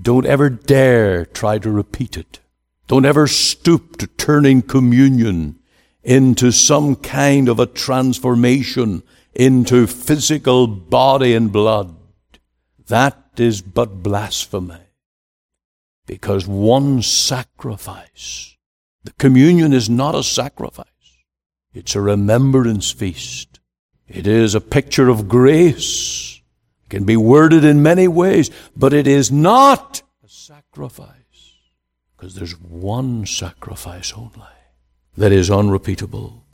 Don't 0.00 0.26
ever 0.26 0.48
dare 0.48 1.26
try 1.26 1.58
to 1.58 1.70
repeat 1.70 2.16
it. 2.16 2.40
Don't 2.86 3.04
ever 3.04 3.26
stoop 3.26 3.96
to 3.98 4.06
turning 4.06 4.62
communion 4.62 5.58
into 6.02 6.52
some 6.52 6.96
kind 6.96 7.48
of 7.48 7.58
a 7.58 7.66
transformation 7.66 9.02
into 9.34 9.86
physical 9.86 10.66
body 10.66 11.34
and 11.34 11.52
blood. 11.52 11.94
That 12.86 13.18
is 13.36 13.60
but 13.60 14.02
blasphemy. 14.02 14.78
Because 16.06 16.46
one 16.46 17.02
sacrifice, 17.02 18.56
the 19.04 19.12
communion 19.12 19.72
is 19.72 19.90
not 19.90 20.14
a 20.14 20.22
sacrifice. 20.22 20.86
It's 21.74 21.94
a 21.94 22.00
remembrance 22.00 22.90
feast. 22.90 23.60
It 24.06 24.26
is 24.26 24.54
a 24.54 24.60
picture 24.60 25.10
of 25.10 25.28
grace. 25.28 26.37
Can 26.88 27.04
be 27.04 27.16
worded 27.16 27.64
in 27.64 27.82
many 27.82 28.08
ways, 28.08 28.50
but 28.76 28.92
it 28.92 29.06
is 29.06 29.30
not 29.30 30.02
a 30.24 30.28
sacrifice. 30.28 31.12
Because 32.16 32.34
there's 32.34 32.58
one 32.58 33.26
sacrifice 33.26 34.12
only 34.16 34.42
that 35.16 35.32
is 35.32 35.50
unrepeatable. 35.50 36.44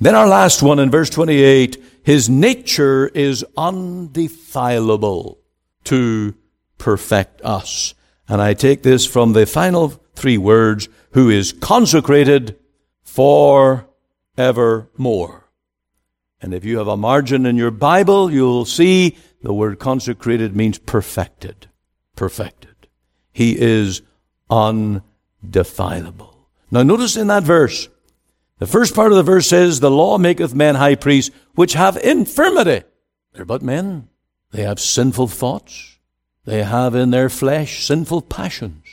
Then 0.00 0.14
our 0.14 0.26
last 0.26 0.62
one 0.62 0.78
in 0.78 0.90
verse 0.90 1.10
28 1.10 1.82
His 2.02 2.28
nature 2.28 3.08
is 3.08 3.44
undefilable 3.56 5.38
to 5.84 6.34
perfect 6.78 7.42
us. 7.42 7.94
And 8.28 8.40
I 8.40 8.54
take 8.54 8.82
this 8.82 9.06
from 9.06 9.32
the 9.32 9.46
final 9.46 9.90
three 10.14 10.38
words, 10.38 10.88
who 11.12 11.30
is 11.30 11.52
consecrated 11.52 12.58
for 13.02 13.88
evermore. 14.36 15.50
And 16.40 16.54
if 16.54 16.64
you 16.64 16.78
have 16.78 16.88
a 16.88 16.96
margin 16.96 17.46
in 17.46 17.56
your 17.56 17.70
Bible, 17.70 18.30
you'll 18.30 18.64
see 18.64 19.16
the 19.42 19.52
word 19.52 19.78
consecrated 19.78 20.56
means 20.56 20.78
perfected. 20.78 21.68
Perfected. 22.16 22.88
He 23.32 23.58
is 23.58 24.02
undefilable. 24.50 26.48
Now 26.70 26.82
notice 26.82 27.16
in 27.16 27.26
that 27.26 27.42
verse, 27.42 27.88
the 28.58 28.66
first 28.66 28.94
part 28.94 29.12
of 29.12 29.16
the 29.16 29.22
verse 29.22 29.48
says, 29.48 29.80
The 29.80 29.90
law 29.90 30.18
maketh 30.18 30.54
men 30.54 30.76
high 30.76 30.94
priests, 30.94 31.34
which 31.54 31.72
have 31.74 31.96
infirmity. 31.96 32.86
They're 33.32 33.44
but 33.44 33.62
men. 33.62 34.08
They 34.52 34.62
have 34.62 34.78
sinful 34.78 35.28
thoughts. 35.28 35.98
They 36.44 36.62
have 36.62 36.94
in 36.94 37.10
their 37.10 37.28
flesh 37.28 37.84
sinful 37.84 38.22
passions. 38.22 38.84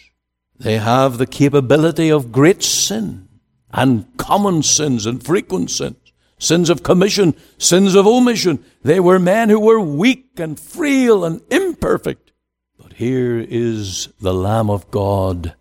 They 0.57 0.77
have 0.77 1.17
the 1.17 1.27
capability 1.27 2.09
of 2.09 2.31
great 2.31 2.63
sin 2.63 3.27
and 3.71 4.05
common 4.17 4.63
sins 4.63 5.05
and 5.05 5.23
frequent 5.23 5.71
sins, 5.71 6.08
sins 6.39 6.69
of 6.69 6.81
commission, 6.81 7.35
sins 7.57 7.93
of 7.93 8.07
omission. 8.07 8.65
They 8.81 8.99
were 8.99 9.19
men 9.19 9.49
who 9.49 9.59
were 9.59 9.79
weak 9.79 10.39
and 10.39 10.59
frail 10.59 11.23
and 11.23 11.41
imperfect. 11.51 12.31
But 12.77 12.93
here 12.93 13.39
is 13.39 14.07
the 14.19 14.33
Lamb 14.33 14.69
of 14.69 14.89
God 14.89 15.53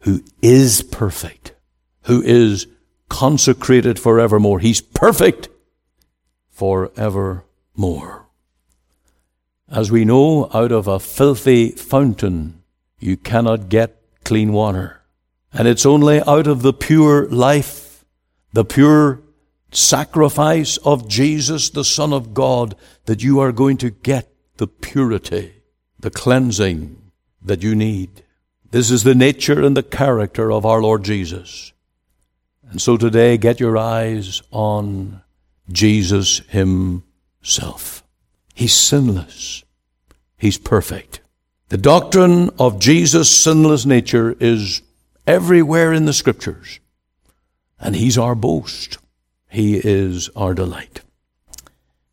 who 0.00 0.22
is 0.40 0.82
perfect, 0.82 1.54
who 2.02 2.22
is 2.22 2.68
consecrated 3.08 3.98
forevermore. 3.98 4.60
He's 4.60 4.80
perfect 4.80 5.48
forevermore. 6.50 8.26
As 9.68 9.90
we 9.90 10.04
know, 10.04 10.48
out 10.54 10.70
of 10.70 10.86
a 10.86 11.00
filthy 11.00 11.70
fountain, 11.70 12.62
you 13.00 13.16
cannot 13.16 13.68
get 13.68 14.00
clean 14.24 14.52
water. 14.52 15.02
And 15.52 15.66
it's 15.66 15.86
only 15.86 16.20
out 16.22 16.46
of 16.46 16.62
the 16.62 16.72
pure 16.72 17.26
life, 17.28 18.04
the 18.52 18.64
pure 18.64 19.22
sacrifice 19.70 20.76
of 20.78 21.08
Jesus, 21.08 21.70
the 21.70 21.84
Son 21.84 22.12
of 22.12 22.34
God, 22.34 22.74
that 23.06 23.22
you 23.22 23.40
are 23.40 23.52
going 23.52 23.76
to 23.78 23.90
get 23.90 24.28
the 24.56 24.66
purity, 24.66 25.54
the 25.98 26.10
cleansing 26.10 27.10
that 27.42 27.62
you 27.62 27.74
need. 27.74 28.22
This 28.70 28.90
is 28.90 29.04
the 29.04 29.14
nature 29.14 29.62
and 29.62 29.76
the 29.76 29.82
character 29.82 30.50
of 30.50 30.66
our 30.66 30.82
Lord 30.82 31.04
Jesus. 31.04 31.72
And 32.70 32.82
so 32.82 32.96
today, 32.96 33.36
get 33.36 33.60
your 33.60 33.78
eyes 33.78 34.42
on 34.50 35.22
Jesus 35.70 36.38
Himself. 36.48 38.02
He's 38.54 38.74
sinless. 38.74 39.64
He's 40.36 40.58
perfect. 40.58 41.20
The 41.68 41.76
doctrine 41.76 42.50
of 42.58 42.78
Jesus' 42.78 43.30
sinless 43.30 43.86
nature 43.86 44.36
is 44.40 44.82
everywhere 45.26 45.92
in 45.92 46.06
the 46.06 46.12
scriptures. 46.12 46.80
And 47.78 47.94
He's 47.94 48.18
our 48.18 48.34
boast. 48.34 48.98
He 49.56 49.80
is 49.82 50.28
our 50.36 50.52
delight. 50.52 51.00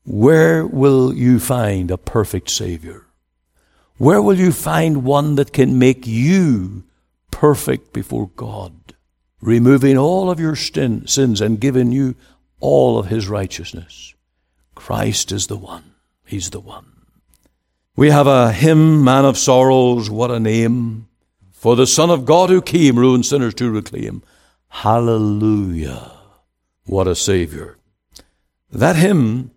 Where 0.06 0.66
will 0.66 1.14
you 1.14 1.42
find 1.42 1.92
a 1.92 1.98
perfect 1.98 2.50
Savior? 2.50 3.06
Where 3.98 4.22
will 4.22 4.40
you 4.40 4.54
find 4.54 5.04
one 5.04 5.36
that 5.36 5.52
can 5.52 5.78
make 5.78 6.08
you 6.08 6.86
perfect 7.32 7.92
before 7.92 8.32
God, 8.38 8.96
removing 9.42 9.98
all 9.98 10.32
of 10.32 10.40
your 10.40 10.56
sin, 10.56 11.06
sins 11.06 11.42
and 11.42 11.60
giving 11.60 11.92
you 11.92 12.16
all 12.62 12.98
of 12.98 13.08
His 13.08 13.28
righteousness? 13.28 14.14
Christ 14.74 15.34
is 15.34 15.48
the 15.48 15.58
one. 15.58 15.96
He's 16.26 16.52
the 16.52 16.62
one. 16.62 16.94
We 17.98 18.10
have 18.10 18.26
a 18.26 18.54
hymn, 18.54 19.04
Man 19.04 19.26
of 19.26 19.38
Sorrows, 19.38 20.10
what 20.10 20.32
a 20.32 20.40
name. 20.40 21.10
For 21.52 21.76
the 21.76 21.88
Son 21.88 22.10
of 22.10 22.24
God 22.24 22.50
who 22.50 22.62
came, 22.62 22.98
ruined 22.98 23.26
sinners 23.26 23.54
to 23.56 23.70
reclaim. 23.70 24.24
Hallelujah. 24.70 26.23
What 26.86 27.08
a 27.08 27.16
Savior. 27.16 27.78
That 28.72 28.96
hymn 28.96 29.52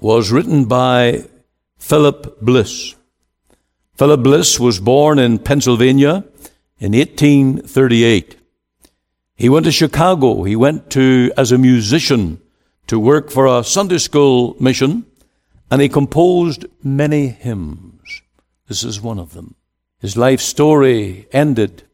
was 0.00 0.30
written 0.30 0.66
by 0.66 1.24
Philip 1.78 2.40
Bliss. 2.40 2.94
Philip 3.96 4.22
Bliss 4.22 4.60
was 4.60 4.78
born 4.78 5.18
in 5.18 5.38
Pennsylvania 5.38 6.24
in 6.78 6.92
1838. 6.92 8.36
He 9.34 9.48
went 9.48 9.66
to 9.66 9.72
Chicago. 9.72 10.42
He 10.42 10.56
went 10.56 10.90
to, 10.90 11.32
as 11.36 11.52
a 11.52 11.58
musician, 11.58 12.40
to 12.88 12.98
work 12.98 13.30
for 13.30 13.46
a 13.46 13.64
Sunday 13.64 13.98
school 13.98 14.56
mission, 14.60 15.06
and 15.70 15.80
he 15.80 15.88
composed 15.88 16.66
many 16.82 17.28
hymns. 17.28 18.22
This 18.66 18.84
is 18.84 19.00
one 19.00 19.18
of 19.18 19.32
them. 19.32 19.54
His 20.00 20.16
life 20.16 20.40
story 20.40 21.26
ended 21.32 21.84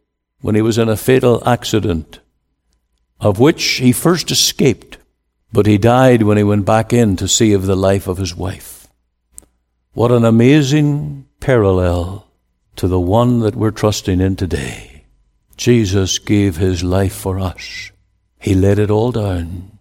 when 0.41 0.55
he 0.55 0.63
was 0.63 0.79
in 0.79 0.89
a 0.89 0.97
fatal 0.97 1.43
accident, 1.47 2.21
of 3.21 3.39
which 3.39 3.65
he 3.75 3.93
first 3.93 4.31
escaped, 4.31 4.99
but 5.53 5.67
he 5.67 5.79
died 5.79 6.23
when 6.23 6.37
he 6.37 6.43
went 6.43 6.65
back 6.65 6.93
in 6.93 7.17
to 7.17 7.29
see 7.29 7.53
of 7.53 7.67
the 7.67 7.77
life 7.77 8.07
of 8.07 8.19
his 8.19 8.35
wife. 8.35 8.89
What 9.93 10.11
an 10.11 10.25
amazing 10.25 11.27
parallel 11.41 12.27
to 12.77 12.89
the 12.89 13.01
one 13.01 13.41
that 13.41 13.55
we're 13.55 13.71
trusting 13.71 14.21
in 14.21 14.37
today. 14.37 15.05
Jesus 15.57 16.19
gave 16.19 16.57
his 16.57 16.83
life 16.83 17.15
for 17.15 17.39
us. 17.39 17.93
He 18.41 18.55
laid 18.55 18.79
it 18.79 18.91
all 18.91 19.13
down. 19.13 19.79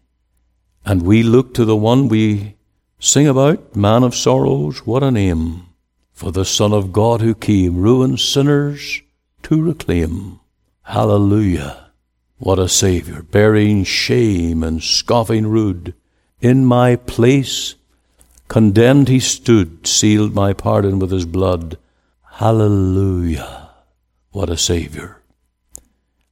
And 0.85 1.01
we 1.01 1.23
look 1.23 1.53
to 1.55 1.65
the 1.65 1.75
one 1.75 2.07
we 2.07 2.55
sing 2.99 3.27
about, 3.27 3.75
Man 3.75 4.03
of 4.03 4.15
Sorrows, 4.15 4.85
what 4.85 5.03
a 5.03 5.11
name 5.11 5.67
for 6.11 6.31
the 6.31 6.45
Son 6.45 6.71
of 6.71 6.93
God 6.93 7.21
who 7.21 7.33
came, 7.33 7.77
ruined 7.77 8.19
sinners 8.19 9.01
to 9.43 9.61
reclaim. 9.61 10.39
Hallelujah. 10.83 11.82
What 12.43 12.59
a 12.59 12.67
Savior, 12.67 13.21
bearing 13.21 13.85
shame 13.85 14.63
and 14.63 14.83
scoffing 14.83 15.47
rude. 15.47 15.93
In 16.41 16.65
my 16.65 16.97
place, 16.97 17.75
condemned 18.49 19.07
he 19.07 19.21
stood, 19.21 19.87
sealed 19.87 20.35
my 20.35 20.51
pardon 20.51 20.99
with 20.99 21.09
his 21.09 21.25
blood. 21.25 21.77
Hallelujah. 22.33 23.69
What 24.31 24.49
a 24.49 24.57
Savior. 24.57 25.21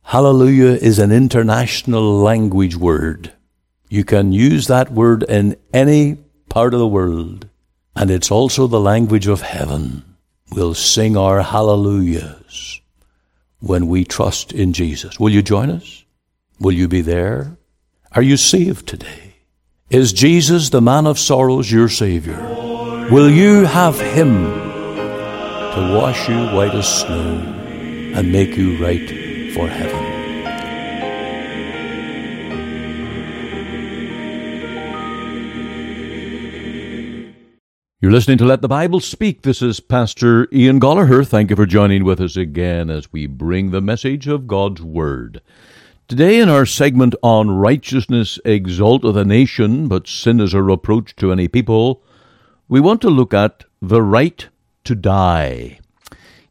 Hallelujah 0.04 0.74
is 0.82 1.00
an 1.00 1.14
international 1.14 2.18
language 2.18 2.76
word. 2.76 3.32
You 3.88 4.04
can 4.04 4.34
use 4.34 4.68
that 4.68 4.92
word 4.92 5.24
in 5.24 5.56
any 5.74 6.18
part 6.50 6.74
of 6.74 6.82
the 6.82 6.88
world. 6.88 7.48
And 7.96 8.12
it's 8.12 8.30
also 8.30 8.68
the 8.68 8.82
language 8.82 9.28
of 9.28 9.44
heaven. 9.44 10.04
We'll 10.52 10.74
sing 10.74 11.16
our 11.16 11.42
hallelujahs 11.42 12.81
when 13.62 13.88
we 13.88 14.04
trust 14.04 14.52
in 14.52 14.74
Jesus. 14.74 15.20
Will 15.20 15.30
you 15.30 15.42
join 15.42 15.70
us? 15.70 16.04
Will 16.60 16.72
you 16.72 16.88
be 16.88 17.02
there? 17.02 17.58
Are 18.12 18.22
you 18.22 18.36
saved 18.36 18.88
today? 18.88 19.36
Is 19.90 20.14
Jesus, 20.14 20.70
the 20.70 20.82
man 20.82 21.08
of 21.08 21.18
sorrows, 21.18 21.72
your 21.72 21.90
Savior? 21.90 22.40
Will 23.12 23.30
you 23.30 23.66
have 23.66 24.00
Him 24.00 24.46
to 24.46 25.96
wash 25.96 26.28
you 26.28 26.38
white 26.56 26.76
as 26.76 27.02
snow 27.02 27.40
and 28.16 28.32
make 28.32 28.58
you 28.58 28.82
right 28.84 29.54
for 29.54 29.68
heaven? 29.68 30.11
You're 38.02 38.12
listening 38.12 38.40
to 38.40 38.46
Let 38.46 38.64
the 38.64 38.68
Bible 38.68 39.00
Speak. 39.00 39.44
This 39.44 39.62
is 39.62 39.80
Pastor 39.80 40.48
Ian 40.52 40.80
Goligher. 40.80 41.24
Thank 41.24 41.52
you 41.52 41.56
for 41.56 41.68
joining 41.68 42.04
with 42.04 42.20
us 42.20 42.36
again 42.36 42.90
as 42.90 43.14
we 43.14 43.28
bring 43.28 43.70
the 43.70 43.80
message 43.80 44.28
of 44.28 44.48
God's 44.48 44.82
Word. 44.82 45.40
Today, 46.08 46.40
in 46.40 46.50
our 46.50 46.66
segment 46.66 47.14
on 47.22 47.52
righteousness 47.52 48.40
exalteth 48.44 49.16
a 49.16 49.24
nation, 49.24 49.88
but 49.88 50.08
sin 50.08 50.40
is 50.40 50.56
a 50.56 50.64
reproach 50.64 51.16
to 51.18 51.32
any 51.32 51.48
people, 51.48 52.02
we 52.68 52.80
want 52.80 53.02
to 53.02 53.10
look 53.12 53.36
at 53.36 53.66
the 53.84 54.02
right 54.02 54.50
to 54.86 54.96
die. 54.96 55.80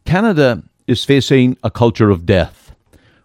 Canada 0.05 0.63
is 0.87 1.05
facing 1.05 1.57
a 1.65 1.71
culture 1.73 2.11
of 2.11 2.27
death, 2.27 2.77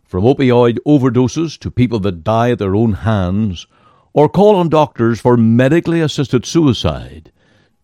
from 0.04 0.24
opioid 0.24 0.80
overdoses 0.88 1.60
to 1.60 1.70
people 1.70 2.00
that 2.00 2.24
die 2.24 2.50
at 2.50 2.58
their 2.58 2.74
own 2.74 2.94
hands 2.94 3.68
or 4.14 4.28
call 4.28 4.56
on 4.56 4.68
doctors 4.68 5.22
for 5.22 5.38
medically 5.38 6.02
assisted 6.02 6.44
suicide. 6.44 7.32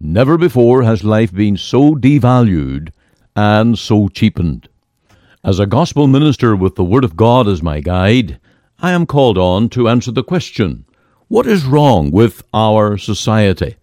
Never 0.04 0.36
before 0.36 0.82
has 0.82 1.04
life 1.04 1.32
been 1.32 1.58
so 1.58 1.94
devalued 1.94 2.90
and 3.36 3.78
so 3.78 4.08
cheapened. 4.08 4.68
As 5.44 5.60
a 5.60 5.68
gospel 5.68 6.08
minister 6.08 6.56
with 6.56 6.74
the 6.74 6.84
Word 6.84 7.04
of 7.04 7.16
God 7.16 7.48
as 7.48 7.62
my 7.62 7.82
guide, 7.82 8.40
I 8.80 8.94
am 8.94 9.06
called 9.06 9.38
on 9.38 9.70
to 9.70 9.88
answer 9.88 10.12
the 10.12 10.24
question 10.24 10.86
what 11.28 11.46
is 11.46 11.66
wrong 11.66 12.10
with 12.10 12.42
our 12.52 12.98
society? 12.98 13.76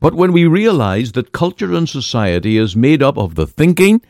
But 0.00 0.12
when 0.12 0.32
we 0.32 0.44
realize 0.44 1.12
that 1.12 1.32
culture 1.32 1.72
and 1.72 1.88
society 1.88 2.58
is 2.58 2.76
made 2.76 3.02
up 3.02 3.16
of 3.16 3.34
the 3.34 3.46
thinking 3.46 4.02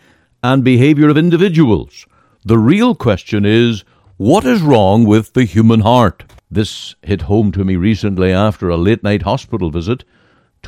and 0.42 0.64
behavior 0.64 1.08
of 1.08 1.16
individuals, 1.16 2.04
the 2.44 2.58
real 2.58 2.96
question 2.96 3.46
is 3.46 3.84
what 4.16 4.44
is 4.44 4.60
wrong 4.60 5.04
with 5.04 5.34
the 5.34 5.44
human 5.44 5.80
heart? 5.80 6.24
This 6.50 6.96
hit 7.00 7.22
home 7.22 7.52
to 7.52 7.62
me 7.62 7.76
recently 7.76 8.32
after 8.32 8.68
a 8.68 8.76
late 8.76 9.04
night 9.04 9.22
hospital 9.22 9.70
visit 9.70 10.02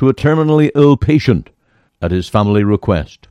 to 0.01 0.09
a 0.09 0.13
terminally 0.15 0.71
ill 0.73 0.97
patient 0.97 1.51
at 2.01 2.09
his 2.09 2.27
family 2.27 2.63
request. 2.63 3.27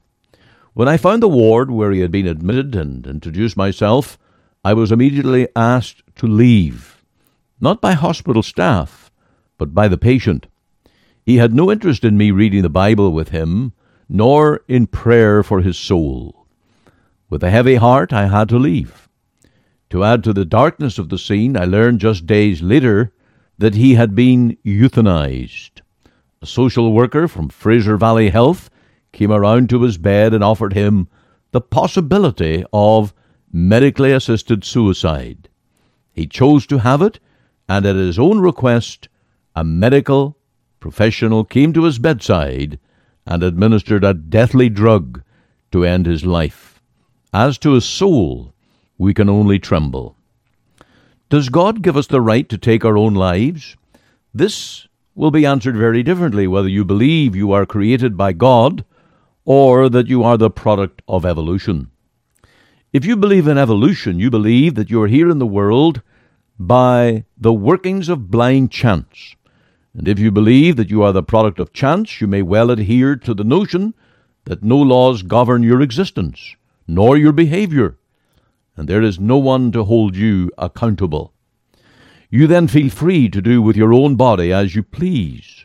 When 0.72 0.86
I 0.86 0.98
found 0.98 1.20
the 1.20 1.26
ward 1.26 1.68
where 1.68 1.90
he 1.90 1.98
had 1.98 2.12
been 2.12 2.28
admitted 2.28 2.76
and 2.76 3.04
introduced 3.08 3.56
myself, 3.56 4.16
I 4.64 4.74
was 4.74 4.92
immediately 4.92 5.48
asked 5.56 6.04
to 6.14 6.28
leave, 6.28 7.04
not 7.60 7.80
by 7.80 7.94
hospital 7.94 8.44
staff, 8.44 9.10
but 9.58 9.74
by 9.74 9.88
the 9.88 9.98
patient. 9.98 10.46
He 11.24 11.38
had 11.38 11.52
no 11.52 11.72
interest 11.72 12.04
in 12.04 12.16
me 12.16 12.30
reading 12.30 12.62
the 12.62 12.68
Bible 12.68 13.10
with 13.10 13.30
him, 13.30 13.72
nor 14.08 14.60
in 14.68 14.86
prayer 14.86 15.42
for 15.42 15.62
his 15.62 15.76
soul. 15.76 16.46
With 17.28 17.42
a 17.42 17.50
heavy 17.50 17.74
heart, 17.74 18.12
I 18.12 18.28
had 18.28 18.48
to 18.50 18.60
leave. 18.60 19.08
To 19.90 20.04
add 20.04 20.22
to 20.22 20.32
the 20.32 20.44
darkness 20.44 21.00
of 21.00 21.08
the 21.08 21.18
scene, 21.18 21.56
I 21.56 21.64
learned 21.64 21.98
just 21.98 22.28
days 22.28 22.62
later 22.62 23.12
that 23.58 23.74
he 23.74 23.94
had 23.94 24.14
been 24.14 24.56
euthanized. 24.64 25.82
A 26.42 26.46
social 26.46 26.94
worker 26.94 27.28
from 27.28 27.50
Fraser 27.50 27.98
Valley 27.98 28.30
Health 28.30 28.70
came 29.12 29.30
around 29.30 29.68
to 29.68 29.82
his 29.82 29.98
bed 29.98 30.32
and 30.32 30.42
offered 30.42 30.72
him 30.72 31.06
the 31.50 31.60
possibility 31.60 32.64
of 32.72 33.12
medically 33.52 34.10
assisted 34.10 34.64
suicide. 34.64 35.50
He 36.14 36.26
chose 36.26 36.66
to 36.68 36.78
have 36.78 37.02
it, 37.02 37.20
and 37.68 37.84
at 37.84 37.94
his 37.94 38.18
own 38.18 38.38
request, 38.40 39.10
a 39.54 39.62
medical 39.64 40.38
professional 40.80 41.44
came 41.44 41.74
to 41.74 41.84
his 41.84 41.98
bedside 41.98 42.78
and 43.26 43.42
administered 43.42 44.02
a 44.02 44.14
deathly 44.14 44.70
drug 44.70 45.22
to 45.72 45.84
end 45.84 46.06
his 46.06 46.24
life. 46.24 46.80
As 47.34 47.58
to 47.58 47.74
his 47.74 47.84
soul, 47.84 48.54
we 48.96 49.12
can 49.12 49.28
only 49.28 49.58
tremble. 49.58 50.16
Does 51.28 51.50
God 51.50 51.82
give 51.82 51.98
us 51.98 52.06
the 52.06 52.22
right 52.22 52.48
to 52.48 52.56
take 52.56 52.82
our 52.82 52.96
own 52.96 53.12
lives? 53.12 53.76
This 54.32 54.86
will 55.14 55.30
be 55.30 55.46
answered 55.46 55.76
very 55.76 56.02
differently 56.02 56.46
whether 56.46 56.68
you 56.68 56.84
believe 56.84 57.36
you 57.36 57.52
are 57.52 57.66
created 57.66 58.16
by 58.16 58.32
God 58.32 58.84
or 59.44 59.88
that 59.88 60.06
you 60.06 60.22
are 60.22 60.36
the 60.36 60.50
product 60.50 61.02
of 61.08 61.24
evolution. 61.26 61.90
If 62.92 63.04
you 63.04 63.16
believe 63.16 63.46
in 63.46 63.58
evolution, 63.58 64.18
you 64.18 64.30
believe 64.30 64.74
that 64.74 64.90
you 64.90 65.02
are 65.02 65.08
here 65.08 65.30
in 65.30 65.38
the 65.38 65.46
world 65.46 66.02
by 66.58 67.24
the 67.36 67.52
workings 67.52 68.08
of 68.08 68.30
blind 68.30 68.70
chance. 68.70 69.34
And 69.94 70.06
if 70.06 70.18
you 70.18 70.30
believe 70.30 70.76
that 70.76 70.90
you 70.90 71.02
are 71.02 71.12
the 71.12 71.22
product 71.22 71.58
of 71.58 71.72
chance, 71.72 72.20
you 72.20 72.26
may 72.26 72.42
well 72.42 72.70
adhere 72.70 73.16
to 73.16 73.34
the 73.34 73.44
notion 73.44 73.94
that 74.44 74.62
no 74.62 74.76
laws 74.76 75.22
govern 75.22 75.62
your 75.62 75.80
existence, 75.80 76.56
nor 76.86 77.16
your 77.16 77.32
behavior, 77.32 77.96
and 78.76 78.88
there 78.88 79.02
is 79.02 79.18
no 79.18 79.36
one 79.36 79.72
to 79.72 79.84
hold 79.84 80.16
you 80.16 80.50
accountable. 80.58 81.32
You 82.30 82.46
then 82.46 82.68
feel 82.68 82.90
free 82.90 83.28
to 83.28 83.42
do 83.42 83.60
with 83.60 83.76
your 83.76 83.92
own 83.92 84.14
body 84.14 84.52
as 84.52 84.76
you 84.76 84.84
please. 84.84 85.64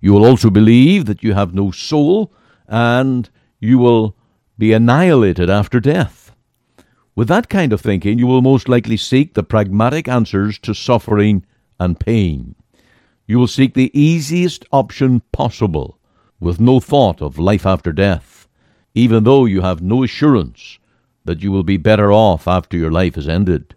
You 0.00 0.12
will 0.12 0.24
also 0.24 0.48
believe 0.48 1.06
that 1.06 1.24
you 1.24 1.34
have 1.34 1.54
no 1.54 1.72
soul, 1.72 2.32
and 2.68 3.28
you 3.58 3.78
will 3.78 4.16
be 4.56 4.72
annihilated 4.72 5.50
after 5.50 5.80
death. 5.80 6.32
With 7.16 7.26
that 7.28 7.48
kind 7.48 7.72
of 7.72 7.80
thinking, 7.80 8.18
you 8.18 8.28
will 8.28 8.42
most 8.42 8.68
likely 8.68 8.96
seek 8.96 9.34
the 9.34 9.42
pragmatic 9.42 10.06
answers 10.06 10.58
to 10.60 10.74
suffering 10.74 11.44
and 11.80 11.98
pain. 11.98 12.54
You 13.26 13.38
will 13.38 13.48
seek 13.48 13.74
the 13.74 13.90
easiest 13.98 14.64
option 14.70 15.20
possible, 15.32 15.98
with 16.38 16.60
no 16.60 16.78
thought 16.78 17.22
of 17.22 17.38
life 17.38 17.66
after 17.66 17.92
death, 17.92 18.46
even 18.94 19.24
though 19.24 19.46
you 19.46 19.62
have 19.62 19.82
no 19.82 20.04
assurance 20.04 20.78
that 21.24 21.42
you 21.42 21.50
will 21.50 21.64
be 21.64 21.76
better 21.76 22.12
off 22.12 22.46
after 22.46 22.76
your 22.76 22.92
life 22.92 23.16
is 23.16 23.26
ended. 23.26 23.74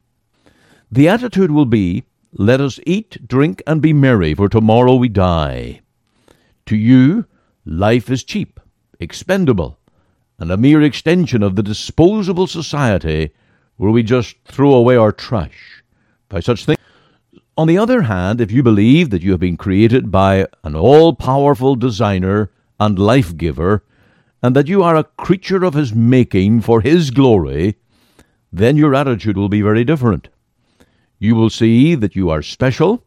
The 0.92 1.08
attitude 1.08 1.52
will 1.52 1.66
be, 1.66 2.04
Let 2.34 2.60
us 2.60 2.80
eat, 2.86 3.28
drink, 3.28 3.64
and 3.66 3.82
be 3.82 3.94
merry, 3.94 4.34
for 4.34 4.50
tomorrow 4.50 4.96
we 4.96 5.08
die. 5.08 5.82
To 6.66 6.76
you, 6.76 7.26
life 7.66 8.10
is 8.10 8.24
cheap, 8.24 8.60
expendable, 9.00 9.80
and 10.38 10.52
a 10.52 10.58
mere 10.58 10.82
extension 10.82 11.42
of 11.42 11.56
the 11.56 11.64
disposable 11.64 12.46
society 12.46 13.32
where 13.78 13.92
we 13.92 14.04
just 14.04 14.36
throw 14.46 14.74
away 14.74 14.98
our 14.98 15.14
trash. 15.14 15.84
By 16.28 16.42
such 16.42 16.66
things, 16.66 16.80
on 17.58 17.68
the 17.68 17.78
other 17.78 18.04
hand, 18.04 18.42
if 18.42 18.52
you 18.52 18.62
believe 18.62 19.10
that 19.10 19.22
you 19.22 19.32
have 19.32 19.40
been 19.40 19.58
created 19.58 20.12
by 20.12 20.48
an 20.64 20.76
all 20.76 21.14
powerful 21.14 21.76
designer 21.76 22.52
and 22.80 23.00
life 23.00 23.38
giver, 23.38 23.84
and 24.44 24.56
that 24.56 24.68
you 24.68 24.84
are 24.84 24.96
a 24.96 25.04
creature 25.04 25.64
of 25.64 25.74
his 25.74 25.94
making 25.96 26.62
for 26.62 26.82
his 26.82 27.10
glory, 27.10 27.78
then 28.52 28.76
your 28.76 28.94
attitude 28.94 29.38
will 29.38 29.50
be 29.50 29.62
very 29.62 29.84
different. 29.84 30.28
You 31.20 31.36
will 31.36 31.50
see 31.50 31.96
that 31.96 32.16
you 32.16 32.30
are 32.30 32.42
special 32.42 33.04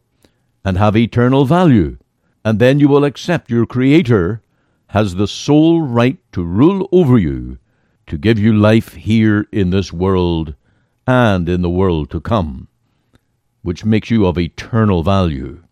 and 0.65 0.77
have 0.77 0.97
eternal 0.97 1.45
value, 1.45 1.97
and 2.43 2.59
then 2.59 2.79
you 2.79 2.87
will 2.87 3.05
accept 3.05 3.49
your 3.49 3.65
Creator 3.65 4.41
has 4.87 5.15
the 5.15 5.27
sole 5.27 5.81
right 5.81 6.17
to 6.33 6.43
rule 6.43 6.87
over 6.91 7.17
you, 7.17 7.57
to 8.07 8.17
give 8.17 8.37
you 8.37 8.53
life 8.53 8.93
here 8.93 9.47
in 9.51 9.69
this 9.69 9.93
world 9.93 10.55
and 11.07 11.47
in 11.47 11.61
the 11.61 11.69
world 11.69 12.09
to 12.11 12.19
come 12.19 12.67
which 13.61 13.85
makes 13.85 14.09
you 14.09 14.25
of 14.25 14.37
eternal 14.37 15.03
value. 15.03 15.63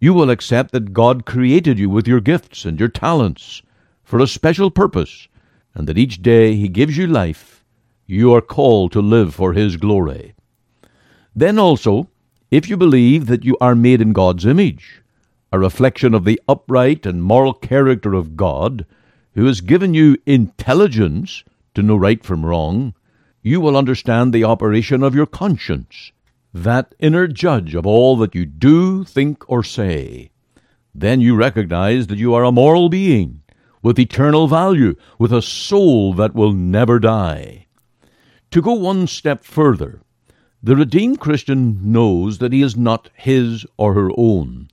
You 0.00 0.14
will 0.14 0.30
accept 0.30 0.72
that 0.72 0.92
God 0.92 1.26
created 1.26 1.78
you 1.78 1.90
with 1.90 2.06
your 2.06 2.20
gifts 2.20 2.64
and 2.64 2.78
your 2.78 2.88
talents 2.88 3.62
for 4.02 4.18
a 4.18 4.26
special 4.26 4.70
purpose, 4.70 5.28
and 5.74 5.86
that 5.88 5.98
each 5.98 6.22
day 6.22 6.54
He 6.54 6.68
gives 6.68 6.96
you 6.96 7.06
life, 7.06 7.64
you 8.06 8.32
are 8.34 8.40
called 8.40 8.92
to 8.92 9.00
live 9.00 9.34
for 9.34 9.52
His 9.52 9.76
glory. 9.76 10.34
Then 11.38 11.56
also, 11.56 12.08
if 12.50 12.68
you 12.68 12.76
believe 12.76 13.26
that 13.26 13.44
you 13.44 13.56
are 13.60 13.76
made 13.76 14.00
in 14.00 14.12
God's 14.12 14.44
image, 14.44 15.02
a 15.52 15.58
reflection 15.60 16.12
of 16.12 16.24
the 16.24 16.40
upright 16.48 17.06
and 17.06 17.22
moral 17.22 17.54
character 17.54 18.12
of 18.12 18.36
God, 18.36 18.84
who 19.36 19.44
has 19.44 19.60
given 19.60 19.94
you 19.94 20.16
intelligence 20.26 21.44
to 21.76 21.82
know 21.84 21.94
right 21.94 22.24
from 22.24 22.44
wrong, 22.44 22.92
you 23.40 23.60
will 23.60 23.76
understand 23.76 24.32
the 24.32 24.42
operation 24.42 25.04
of 25.04 25.14
your 25.14 25.26
conscience 25.26 26.10
that 26.52 26.96
inner 26.98 27.28
judge 27.28 27.76
of 27.76 27.86
all 27.86 28.16
that 28.16 28.34
you 28.34 28.44
do, 28.44 29.04
think, 29.04 29.48
or 29.48 29.62
say. 29.62 30.32
Then 30.92 31.20
you 31.20 31.36
recognize 31.36 32.08
that 32.08 32.18
you 32.18 32.34
are 32.34 32.42
a 32.42 32.50
moral 32.50 32.88
being 32.88 33.42
with 33.80 34.00
eternal 34.00 34.48
value, 34.48 34.96
with 35.20 35.32
a 35.32 35.40
soul 35.40 36.14
that 36.14 36.34
will 36.34 36.52
never 36.52 36.98
die. 36.98 37.68
To 38.50 38.60
go 38.60 38.72
one 38.72 39.06
step 39.06 39.44
further, 39.44 40.00
the 40.60 40.74
redeemed 40.74 41.20
Christian 41.20 41.92
knows 41.92 42.38
that 42.38 42.52
he 42.52 42.62
is 42.62 42.76
not 42.76 43.10
his 43.14 43.64
or 43.76 43.94
her 43.94 44.10
own, 44.16 44.68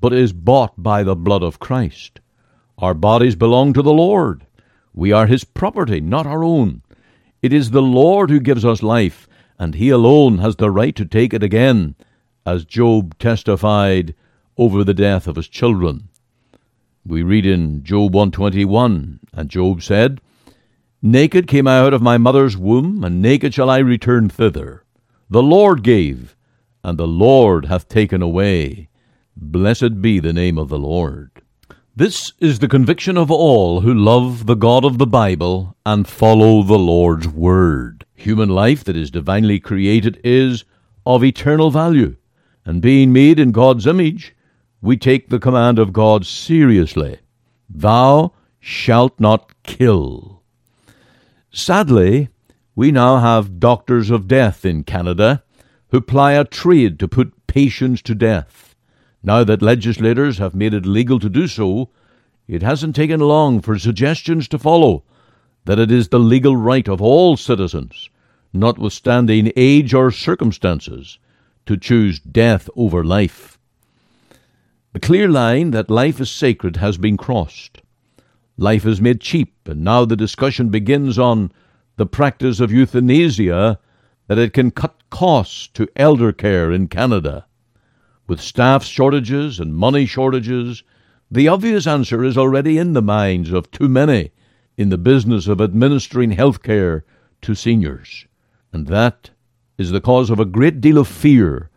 but 0.00 0.14
is 0.14 0.32
bought 0.32 0.82
by 0.82 1.02
the 1.02 1.14
blood 1.14 1.42
of 1.42 1.58
Christ. 1.58 2.20
Our 2.78 2.94
bodies 2.94 3.36
belong 3.36 3.74
to 3.74 3.82
the 3.82 3.92
Lord. 3.92 4.46
We 4.94 5.12
are 5.12 5.26
his 5.26 5.44
property, 5.44 6.00
not 6.00 6.26
our 6.26 6.42
own. 6.42 6.82
It 7.42 7.52
is 7.52 7.70
the 7.70 7.82
Lord 7.82 8.30
who 8.30 8.40
gives 8.40 8.64
us 8.64 8.82
life, 8.82 9.28
and 9.58 9.74
he 9.74 9.90
alone 9.90 10.38
has 10.38 10.56
the 10.56 10.70
right 10.70 10.96
to 10.96 11.04
take 11.04 11.34
it 11.34 11.42
again, 11.42 11.96
as 12.46 12.64
Job 12.64 13.18
testified 13.18 14.14
over 14.56 14.84
the 14.84 14.94
death 14.94 15.26
of 15.26 15.36
his 15.36 15.48
children. 15.48 16.08
We 17.06 17.22
read 17.22 17.44
in 17.44 17.84
Job 17.84 18.14
121, 18.14 19.20
and 19.34 19.50
Job 19.50 19.82
said, 19.82 20.20
Naked 21.02 21.46
came 21.46 21.68
I 21.68 21.78
out 21.78 21.92
of 21.92 22.00
my 22.00 22.16
mother's 22.16 22.56
womb, 22.56 23.04
and 23.04 23.20
naked 23.20 23.52
shall 23.52 23.68
I 23.68 23.78
return 23.78 24.30
thither. 24.30 24.85
The 25.28 25.42
Lord 25.42 25.82
gave, 25.82 26.36
and 26.84 26.96
the 26.96 27.06
Lord 27.06 27.64
hath 27.64 27.88
taken 27.88 28.22
away. 28.22 28.88
Blessed 29.36 30.00
be 30.00 30.20
the 30.20 30.32
name 30.32 30.56
of 30.56 30.68
the 30.68 30.78
Lord. 30.78 31.30
This 31.96 32.32
is 32.38 32.60
the 32.60 32.68
conviction 32.68 33.16
of 33.16 33.30
all 33.30 33.80
who 33.80 33.92
love 33.92 34.46
the 34.46 34.54
God 34.54 34.84
of 34.84 34.98
the 34.98 35.06
Bible 35.06 35.74
and 35.84 36.06
follow 36.06 36.62
the 36.62 36.78
Lord's 36.78 37.26
Word. 37.26 38.04
Human 38.14 38.50
life 38.50 38.84
that 38.84 38.96
is 38.96 39.10
divinely 39.10 39.58
created 39.58 40.20
is 40.22 40.64
of 41.04 41.24
eternal 41.24 41.70
value, 41.70 42.16
and 42.64 42.80
being 42.80 43.12
made 43.12 43.40
in 43.40 43.50
God's 43.50 43.86
image, 43.86 44.36
we 44.80 44.96
take 44.96 45.28
the 45.28 45.40
command 45.40 45.80
of 45.80 45.92
God 45.92 46.24
seriously. 46.24 47.18
Thou 47.68 48.32
shalt 48.60 49.18
not 49.18 49.50
kill. 49.64 50.42
Sadly, 51.50 52.28
we 52.76 52.92
now 52.92 53.16
have 53.16 53.58
doctors 53.58 54.10
of 54.10 54.28
death 54.28 54.66
in 54.66 54.84
Canada 54.84 55.42
who 55.88 56.00
ply 56.00 56.32
a 56.32 56.44
trade 56.44 56.98
to 56.98 57.08
put 57.08 57.46
patients 57.46 58.02
to 58.02 58.14
death. 58.14 58.76
Now 59.22 59.44
that 59.44 59.62
legislators 59.62 60.36
have 60.36 60.54
made 60.54 60.74
it 60.74 60.84
legal 60.84 61.18
to 61.20 61.30
do 61.30 61.48
so, 61.48 61.88
it 62.46 62.62
hasn't 62.62 62.94
taken 62.94 63.18
long 63.18 63.62
for 63.62 63.78
suggestions 63.78 64.46
to 64.48 64.58
follow 64.58 65.04
that 65.64 65.78
it 65.78 65.90
is 65.90 66.08
the 66.08 66.18
legal 66.18 66.54
right 66.54 66.86
of 66.86 67.00
all 67.00 67.36
citizens, 67.36 68.10
notwithstanding 68.52 69.52
age 69.56 69.94
or 69.94 70.10
circumstances, 70.10 71.18
to 71.64 71.78
choose 71.78 72.20
death 72.20 72.68
over 72.76 73.02
life. 73.02 73.58
The 74.92 75.00
clear 75.00 75.28
line 75.28 75.70
that 75.70 75.90
life 75.90 76.20
is 76.20 76.30
sacred 76.30 76.76
has 76.76 76.98
been 76.98 77.16
crossed. 77.16 77.80
Life 78.58 78.84
is 78.84 79.00
made 79.00 79.20
cheap, 79.20 79.54
and 79.66 79.82
now 79.82 80.04
the 80.04 80.16
discussion 80.16 80.68
begins 80.68 81.18
on 81.18 81.50
the 81.96 82.06
practice 82.06 82.60
of 82.60 82.72
euthanasia 82.72 83.78
that 84.28 84.38
it 84.38 84.52
can 84.52 84.70
cut 84.70 84.94
costs 85.10 85.68
to 85.68 85.88
elder 85.96 86.32
care 86.32 86.70
in 86.70 86.88
Canada. 86.88 87.46
With 88.26 88.40
staff 88.40 88.84
shortages 88.84 89.60
and 89.60 89.74
money 89.74 90.04
shortages, 90.04 90.82
the 91.30 91.48
obvious 91.48 91.86
answer 91.86 92.22
is 92.24 92.36
already 92.36 92.78
in 92.78 92.92
the 92.92 93.02
minds 93.02 93.52
of 93.52 93.70
too 93.70 93.88
many 93.88 94.32
in 94.76 94.90
the 94.90 94.98
business 94.98 95.46
of 95.46 95.60
administering 95.60 96.32
health 96.32 96.62
care 96.62 97.04
to 97.42 97.54
seniors. 97.54 98.26
And 98.72 98.88
that 98.88 99.30
is 99.78 99.90
the 99.90 100.00
cause 100.00 100.30
of 100.30 100.40
a 100.40 100.44
great 100.44 100.80
deal 100.80 100.98
of 100.98 101.08
fear 101.08 101.70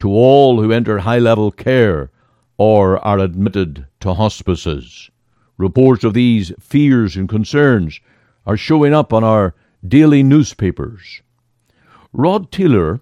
to 0.00 0.08
all 0.10 0.60
who 0.60 0.72
enter 0.72 0.98
high 0.98 1.18
level 1.18 1.50
care 1.50 2.10
or 2.58 2.98
are 3.04 3.18
admitted 3.18 3.86
to 4.00 4.14
hospices. 4.14 5.10
Reports 5.56 6.04
of 6.04 6.14
these 6.14 6.52
fears 6.60 7.16
and 7.16 7.28
concerns 7.28 8.00
are 8.46 8.56
showing 8.56 8.94
up 8.94 9.12
on 9.12 9.24
our 9.24 9.54
daily 9.86 10.22
newspapers. 10.22 11.22
Rod 12.12 12.50
Taylor, 12.50 13.00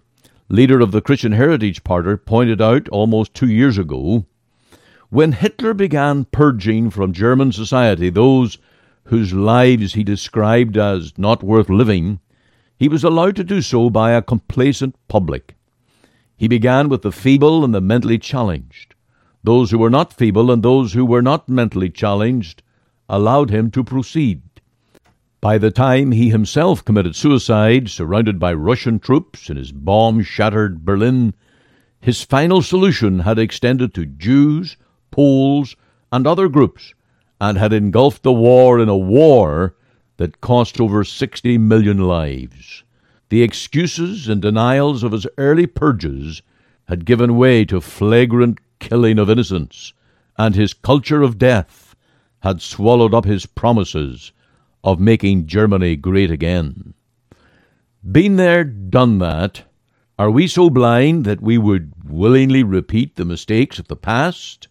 leader 0.49 0.81
of 0.81 0.93
the 0.93 1.01
Christian 1.01 1.33
Heritage 1.33 1.85
Party, 1.85 2.17
pointed 2.17 2.61
out 2.61 2.89
almost 2.89 3.35
two 3.35 3.49
years 3.49 3.79
ago 3.79 4.27
when 5.13 5.33
Hitler 5.33 5.75
began 5.75 6.25
purging 6.25 6.89
from 6.89 7.13
German 7.13 7.53
society 7.53 8.09
those 8.09 8.57
whose 9.05 9.35
lives 9.35 9.93
he 9.93 10.03
described 10.03 10.79
as 10.79 11.13
not 11.19 11.43
worth 11.43 11.69
living, 11.69 12.19
he 12.79 12.89
was 12.89 13.05
allowed 13.05 13.37
to 13.37 13.45
do 13.45 13.61
so 13.61 13.91
by 13.91 14.13
a 14.13 14.23
complacent 14.23 14.97
public. 15.09 15.55
He 16.35 16.49
began 16.49 16.89
with 16.89 17.03
the 17.03 17.13
feeble 17.13 17.63
and 17.63 17.75
the 17.75 17.83
mentally 17.83 18.19
challenged. 18.19 18.95
Those 19.45 19.71
who 19.71 19.77
were 19.77 19.91
not 19.91 20.15
feeble 20.15 20.51
and 20.51 20.63
those 20.63 20.95
who 20.95 21.05
were 21.05 21.21
not 21.21 21.47
mentally 21.47 21.91
challenged 21.91 22.63
allowed 23.07 23.51
him 23.51 23.71
to 23.73 23.85
proceed. 23.85 24.41
By 25.43 25.59
the 25.59 25.73
time 25.73 26.13
he 26.13 26.31
himself 26.31 26.85
committed 26.85 27.17
suicide, 27.17 27.89
surrounded 27.91 28.39
by 28.39 28.55
Russian 28.55 29.01
troops 29.01 29.51
in 29.51 29.57
his 29.57 29.73
bomb 29.73 30.23
shattered 30.23 30.85
Berlin, 30.85 31.35
his 32.01 32.23
final 32.23 32.63
solution 32.63 33.19
had 33.19 33.41
extended 33.41 33.93
to 33.95 34.07
Jews, 34.07 34.77
Poles, 35.11 35.75
and 36.13 36.29
other 36.29 36.49
groups, 36.49 36.95
and 37.41 37.59
had 37.59 37.73
engulfed 37.73 38.23
the 38.23 38.33
war 38.33 38.79
in 38.79 38.89
a 38.89 38.97
war 38.97 39.75
that 40.17 40.41
cost 40.41 40.81
over 40.81 41.03
60 41.03 41.59
million 41.59 41.99
lives. 41.99 42.85
The 43.29 43.43
excuses 43.43 44.29
and 44.29 44.41
denials 44.41 45.03
of 45.03 45.11
his 45.11 45.27
early 45.37 45.67
purges 45.67 46.43
had 46.87 47.05
given 47.05 47.37
way 47.37 47.65
to 47.65 47.81
flagrant 47.81 48.61
killing 48.79 49.19
of 49.19 49.29
innocents, 49.29 49.93
and 50.39 50.55
his 50.55 50.73
culture 50.73 51.23
of 51.23 51.37
death 51.37 51.97
had 52.43 52.63
swallowed 52.63 53.13
up 53.13 53.25
his 53.25 53.45
promises 53.45 54.31
of 54.85 54.99
making 54.99 55.47
Germany 55.47 55.97
great 55.97 56.31
again. 56.31 56.95
Been 58.11 58.37
there, 58.37 58.65
done 58.65 59.19
that. 59.19 59.63
Are 60.19 60.31
we 60.31 60.47
so 60.47 60.71
blind 60.71 61.25
that 61.25 61.41
we 61.41 61.57
would 61.57 61.93
willingly 62.05 62.63
repeat 62.63 63.17
the 63.17 63.25
mistakes 63.25 63.79
of 63.79 63.89
the 63.89 63.97
past? 63.97 64.69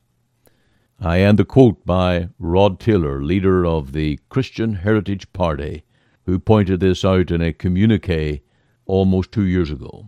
I 1.00 1.21
end 1.21 1.39
the 1.39 1.45
quote 1.45 1.86
by 1.86 2.30
Rod 2.38 2.80
Taylor, 2.80 3.24
leader 3.24 3.65
of 3.65 3.93
the 3.93 4.19
Christian 4.30 4.76
Heritage 4.76 5.32
Party, 5.34 5.84
who 6.26 6.38
pointed 6.38 6.80
this 6.80 7.04
out 7.04 7.32
in 7.32 7.41
a 7.41 7.54
communique 7.54 8.41
almost 8.86 9.32
two 9.32 9.45
years 9.45 9.71
ago. 9.71 10.06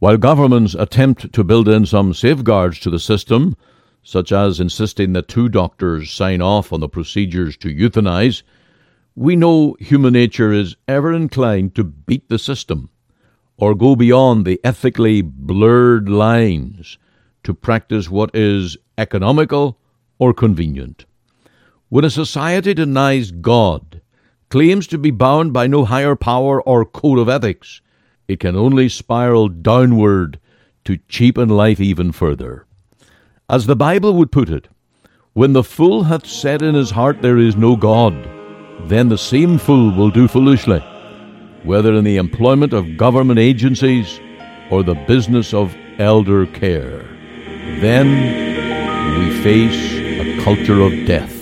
While 0.00 0.16
governments 0.16 0.74
attempt 0.74 1.32
to 1.32 1.44
build 1.44 1.68
in 1.68 1.86
some 1.86 2.14
safeguards 2.14 2.80
to 2.80 2.90
the 2.90 2.98
system, 2.98 3.56
such 4.02 4.32
as 4.32 4.58
insisting 4.58 5.12
that 5.12 5.28
two 5.28 5.48
doctors 5.48 6.10
sign 6.10 6.40
off 6.40 6.72
on 6.72 6.80
the 6.80 6.88
procedures 6.88 7.56
to 7.58 7.68
euthanize, 7.68 8.42
we 9.18 9.34
know 9.34 9.76
human 9.80 10.12
nature 10.12 10.52
is 10.52 10.76
ever 10.86 11.12
inclined 11.12 11.74
to 11.74 11.82
beat 11.82 12.28
the 12.28 12.38
system 12.38 12.88
or 13.56 13.74
go 13.74 13.96
beyond 13.96 14.44
the 14.44 14.60
ethically 14.62 15.20
blurred 15.22 16.08
lines 16.08 16.98
to 17.42 17.52
practice 17.52 18.08
what 18.08 18.30
is 18.32 18.76
economical 18.96 19.76
or 20.20 20.32
convenient. 20.32 21.04
When 21.88 22.04
a 22.04 22.10
society 22.10 22.74
denies 22.74 23.32
God, 23.32 24.00
claims 24.50 24.86
to 24.86 24.98
be 24.98 25.10
bound 25.10 25.52
by 25.52 25.66
no 25.66 25.84
higher 25.84 26.14
power 26.14 26.62
or 26.62 26.84
code 26.84 27.18
of 27.18 27.28
ethics, 27.28 27.80
it 28.28 28.38
can 28.38 28.54
only 28.54 28.88
spiral 28.88 29.48
downward 29.48 30.38
to 30.84 31.00
cheapen 31.08 31.48
life 31.48 31.80
even 31.80 32.12
further. 32.12 32.66
As 33.50 33.66
the 33.66 33.74
Bible 33.74 34.14
would 34.14 34.30
put 34.30 34.48
it, 34.48 34.68
when 35.32 35.54
the 35.54 35.64
fool 35.64 36.04
hath 36.04 36.24
said 36.24 36.62
in 36.62 36.76
his 36.76 36.92
heart 36.92 37.20
there 37.20 37.38
is 37.38 37.56
no 37.56 37.74
God, 37.74 38.37
then 38.86 39.08
the 39.08 39.18
same 39.18 39.58
fool 39.58 39.90
will 39.94 40.10
do 40.10 40.28
foolishly, 40.28 40.80
whether 41.62 41.94
in 41.94 42.04
the 42.04 42.16
employment 42.16 42.72
of 42.72 42.96
government 42.96 43.38
agencies 43.38 44.20
or 44.70 44.82
the 44.82 44.94
business 45.06 45.52
of 45.52 45.74
elder 45.98 46.46
care. 46.46 47.02
Then 47.80 49.18
we 49.18 49.42
face 49.42 49.94
a 49.94 50.42
culture 50.42 50.80
of 50.80 50.92
death. 51.06 51.38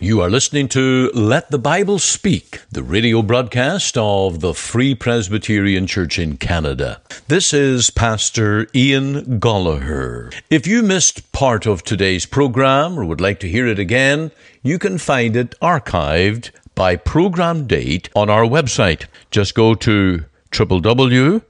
You 0.00 0.20
are 0.20 0.30
listening 0.30 0.68
to 0.68 1.10
Let 1.12 1.50
the 1.50 1.58
Bible 1.58 1.98
Speak, 1.98 2.60
the 2.70 2.84
radio 2.84 3.20
broadcast 3.20 3.98
of 3.98 4.38
the 4.38 4.54
Free 4.54 4.94
Presbyterian 4.94 5.88
Church 5.88 6.20
in 6.20 6.36
Canada. 6.36 7.00
This 7.26 7.52
is 7.52 7.90
Pastor 7.90 8.68
Ian 8.76 9.40
Goligher. 9.40 10.32
If 10.50 10.68
you 10.68 10.84
missed 10.84 11.32
part 11.32 11.66
of 11.66 11.82
today's 11.82 12.26
program 12.26 12.96
or 12.96 13.04
would 13.04 13.20
like 13.20 13.40
to 13.40 13.48
hear 13.48 13.66
it 13.66 13.80
again, 13.80 14.30
you 14.62 14.78
can 14.78 14.98
find 14.98 15.34
it 15.34 15.58
archived 15.60 16.50
by 16.78 16.94
program 16.94 17.66
date 17.66 18.08
on 18.14 18.30
our 18.30 18.44
website. 18.44 19.06
Just 19.32 19.56
go 19.56 19.74
to 19.74 20.24
www.ltbs.ca, 20.52 21.42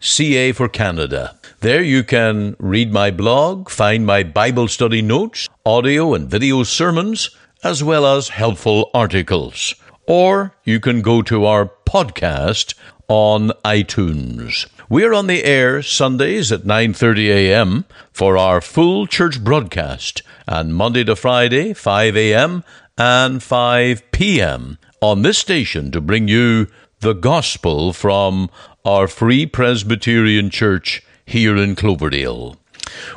CA 0.00 0.52
for 0.52 0.68
Canada. 0.68 1.38
There 1.60 1.82
you 1.84 2.02
can 2.02 2.56
read 2.58 2.92
my 2.92 3.12
blog, 3.12 3.70
find 3.70 4.04
my 4.04 4.24
Bible 4.24 4.66
study 4.66 5.00
notes, 5.00 5.48
audio 5.64 6.12
and 6.12 6.28
video 6.28 6.64
sermons, 6.64 7.30
as 7.62 7.84
well 7.84 8.04
as 8.04 8.30
helpful 8.30 8.90
articles. 8.92 9.76
Or 10.08 10.56
you 10.64 10.80
can 10.80 11.02
go 11.02 11.22
to 11.22 11.44
our 11.44 11.70
podcast 11.86 12.74
on 13.06 13.50
iTunes. 13.64 14.66
We're 14.88 15.14
on 15.14 15.26
the 15.26 15.42
air 15.42 15.82
Sundays 15.82 16.52
at 16.52 16.62
9:30 16.62 17.28
a.m. 17.28 17.86
for 18.12 18.38
our 18.38 18.60
full 18.60 19.08
church 19.08 19.42
broadcast 19.42 20.22
and 20.46 20.76
Monday 20.76 21.02
to 21.02 21.16
Friday 21.16 21.72
5 21.72 22.16
a.m. 22.16 22.62
and 22.96 23.42
5 23.42 24.12
p.m. 24.12 24.78
on 25.00 25.22
this 25.22 25.38
station 25.38 25.90
to 25.90 26.00
bring 26.00 26.28
you 26.28 26.68
the 27.00 27.14
gospel 27.14 27.92
from 27.92 28.48
our 28.84 29.08
Free 29.08 29.44
Presbyterian 29.44 30.50
Church 30.50 31.02
here 31.24 31.56
in 31.56 31.74
Cloverdale. 31.74 32.56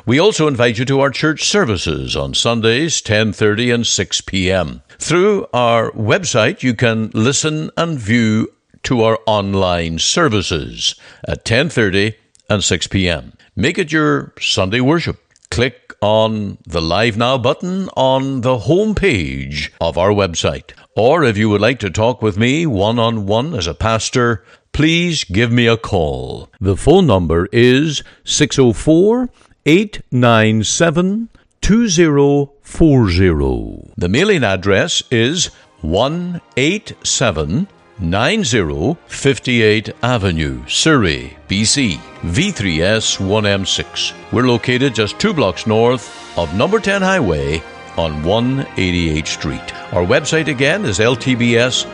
We 0.04 0.18
also 0.18 0.48
invite 0.48 0.76
you 0.76 0.84
to 0.86 0.98
our 0.98 1.10
church 1.10 1.44
services 1.44 2.16
on 2.16 2.34
Sundays 2.34 3.00
10:30 3.00 3.72
and 3.72 3.86
6 3.86 4.20
p.m. 4.22 4.82
Through 4.98 5.46
our 5.52 5.92
website 5.92 6.64
you 6.64 6.74
can 6.74 7.12
listen 7.14 7.70
and 7.76 7.96
view 7.96 8.52
to 8.84 9.02
our 9.02 9.18
online 9.26 9.98
services 9.98 10.94
at 11.26 11.44
10:30 11.44 12.14
and 12.48 12.64
6 12.64 12.86
p.m. 12.88 13.32
Make 13.56 13.78
it 13.78 13.92
your 13.92 14.32
Sunday 14.40 14.80
worship. 14.80 15.20
Click 15.50 15.94
on 16.00 16.58
the 16.66 16.80
Live 16.80 17.16
Now 17.16 17.36
button 17.36 17.88
on 17.96 18.40
the 18.40 18.58
home 18.58 18.94
page 18.94 19.72
of 19.80 19.98
our 19.98 20.10
website. 20.10 20.72
Or 20.96 21.24
if 21.24 21.36
you 21.36 21.50
would 21.50 21.60
like 21.60 21.78
to 21.80 21.90
talk 21.90 22.22
with 22.22 22.38
me 22.38 22.66
one 22.66 22.98
on 22.98 23.26
one 23.26 23.54
as 23.54 23.66
a 23.66 23.74
pastor, 23.74 24.44
please 24.72 25.24
give 25.24 25.52
me 25.52 25.66
a 25.66 25.76
call. 25.76 26.48
The 26.60 26.76
phone 26.76 27.06
number 27.06 27.48
is 27.52 28.02
604 28.24 29.28
897 29.66 31.28
2040. 31.60 33.92
The 33.96 34.08
mailing 34.08 34.44
address 34.44 35.02
is 35.10 35.46
187 35.82 37.68
9058 38.00 39.90
Avenue, 40.02 40.66
Surrey, 40.66 41.36
BC, 41.48 41.98
V3S 42.22 43.18
1M6. 43.18 44.14
We're 44.32 44.48
located 44.48 44.94
just 44.94 45.18
two 45.18 45.34
blocks 45.34 45.66
north 45.66 46.38
of 46.38 46.54
number 46.54 46.80
10 46.80 47.02
Highway 47.02 47.62
on 47.98 48.22
188th 48.22 49.26
Street. 49.26 49.74
Our 49.92 50.04
website 50.04 50.48
again 50.48 50.86
is 50.86 50.98
ltbs.ca. 50.98 51.90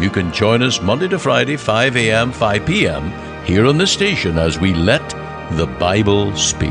You 0.00 0.10
can 0.10 0.32
join 0.32 0.62
us 0.62 0.80
Monday 0.80 1.08
to 1.08 1.18
Friday, 1.18 1.56
5 1.56 1.96
a.m., 1.96 2.30
5 2.30 2.66
p.m. 2.66 3.44
here 3.44 3.66
on 3.66 3.76
the 3.78 3.86
station 3.86 4.38
as 4.38 4.60
we 4.60 4.72
let 4.72 5.08
the 5.56 5.66
Bible 5.66 6.36
speak. 6.36 6.70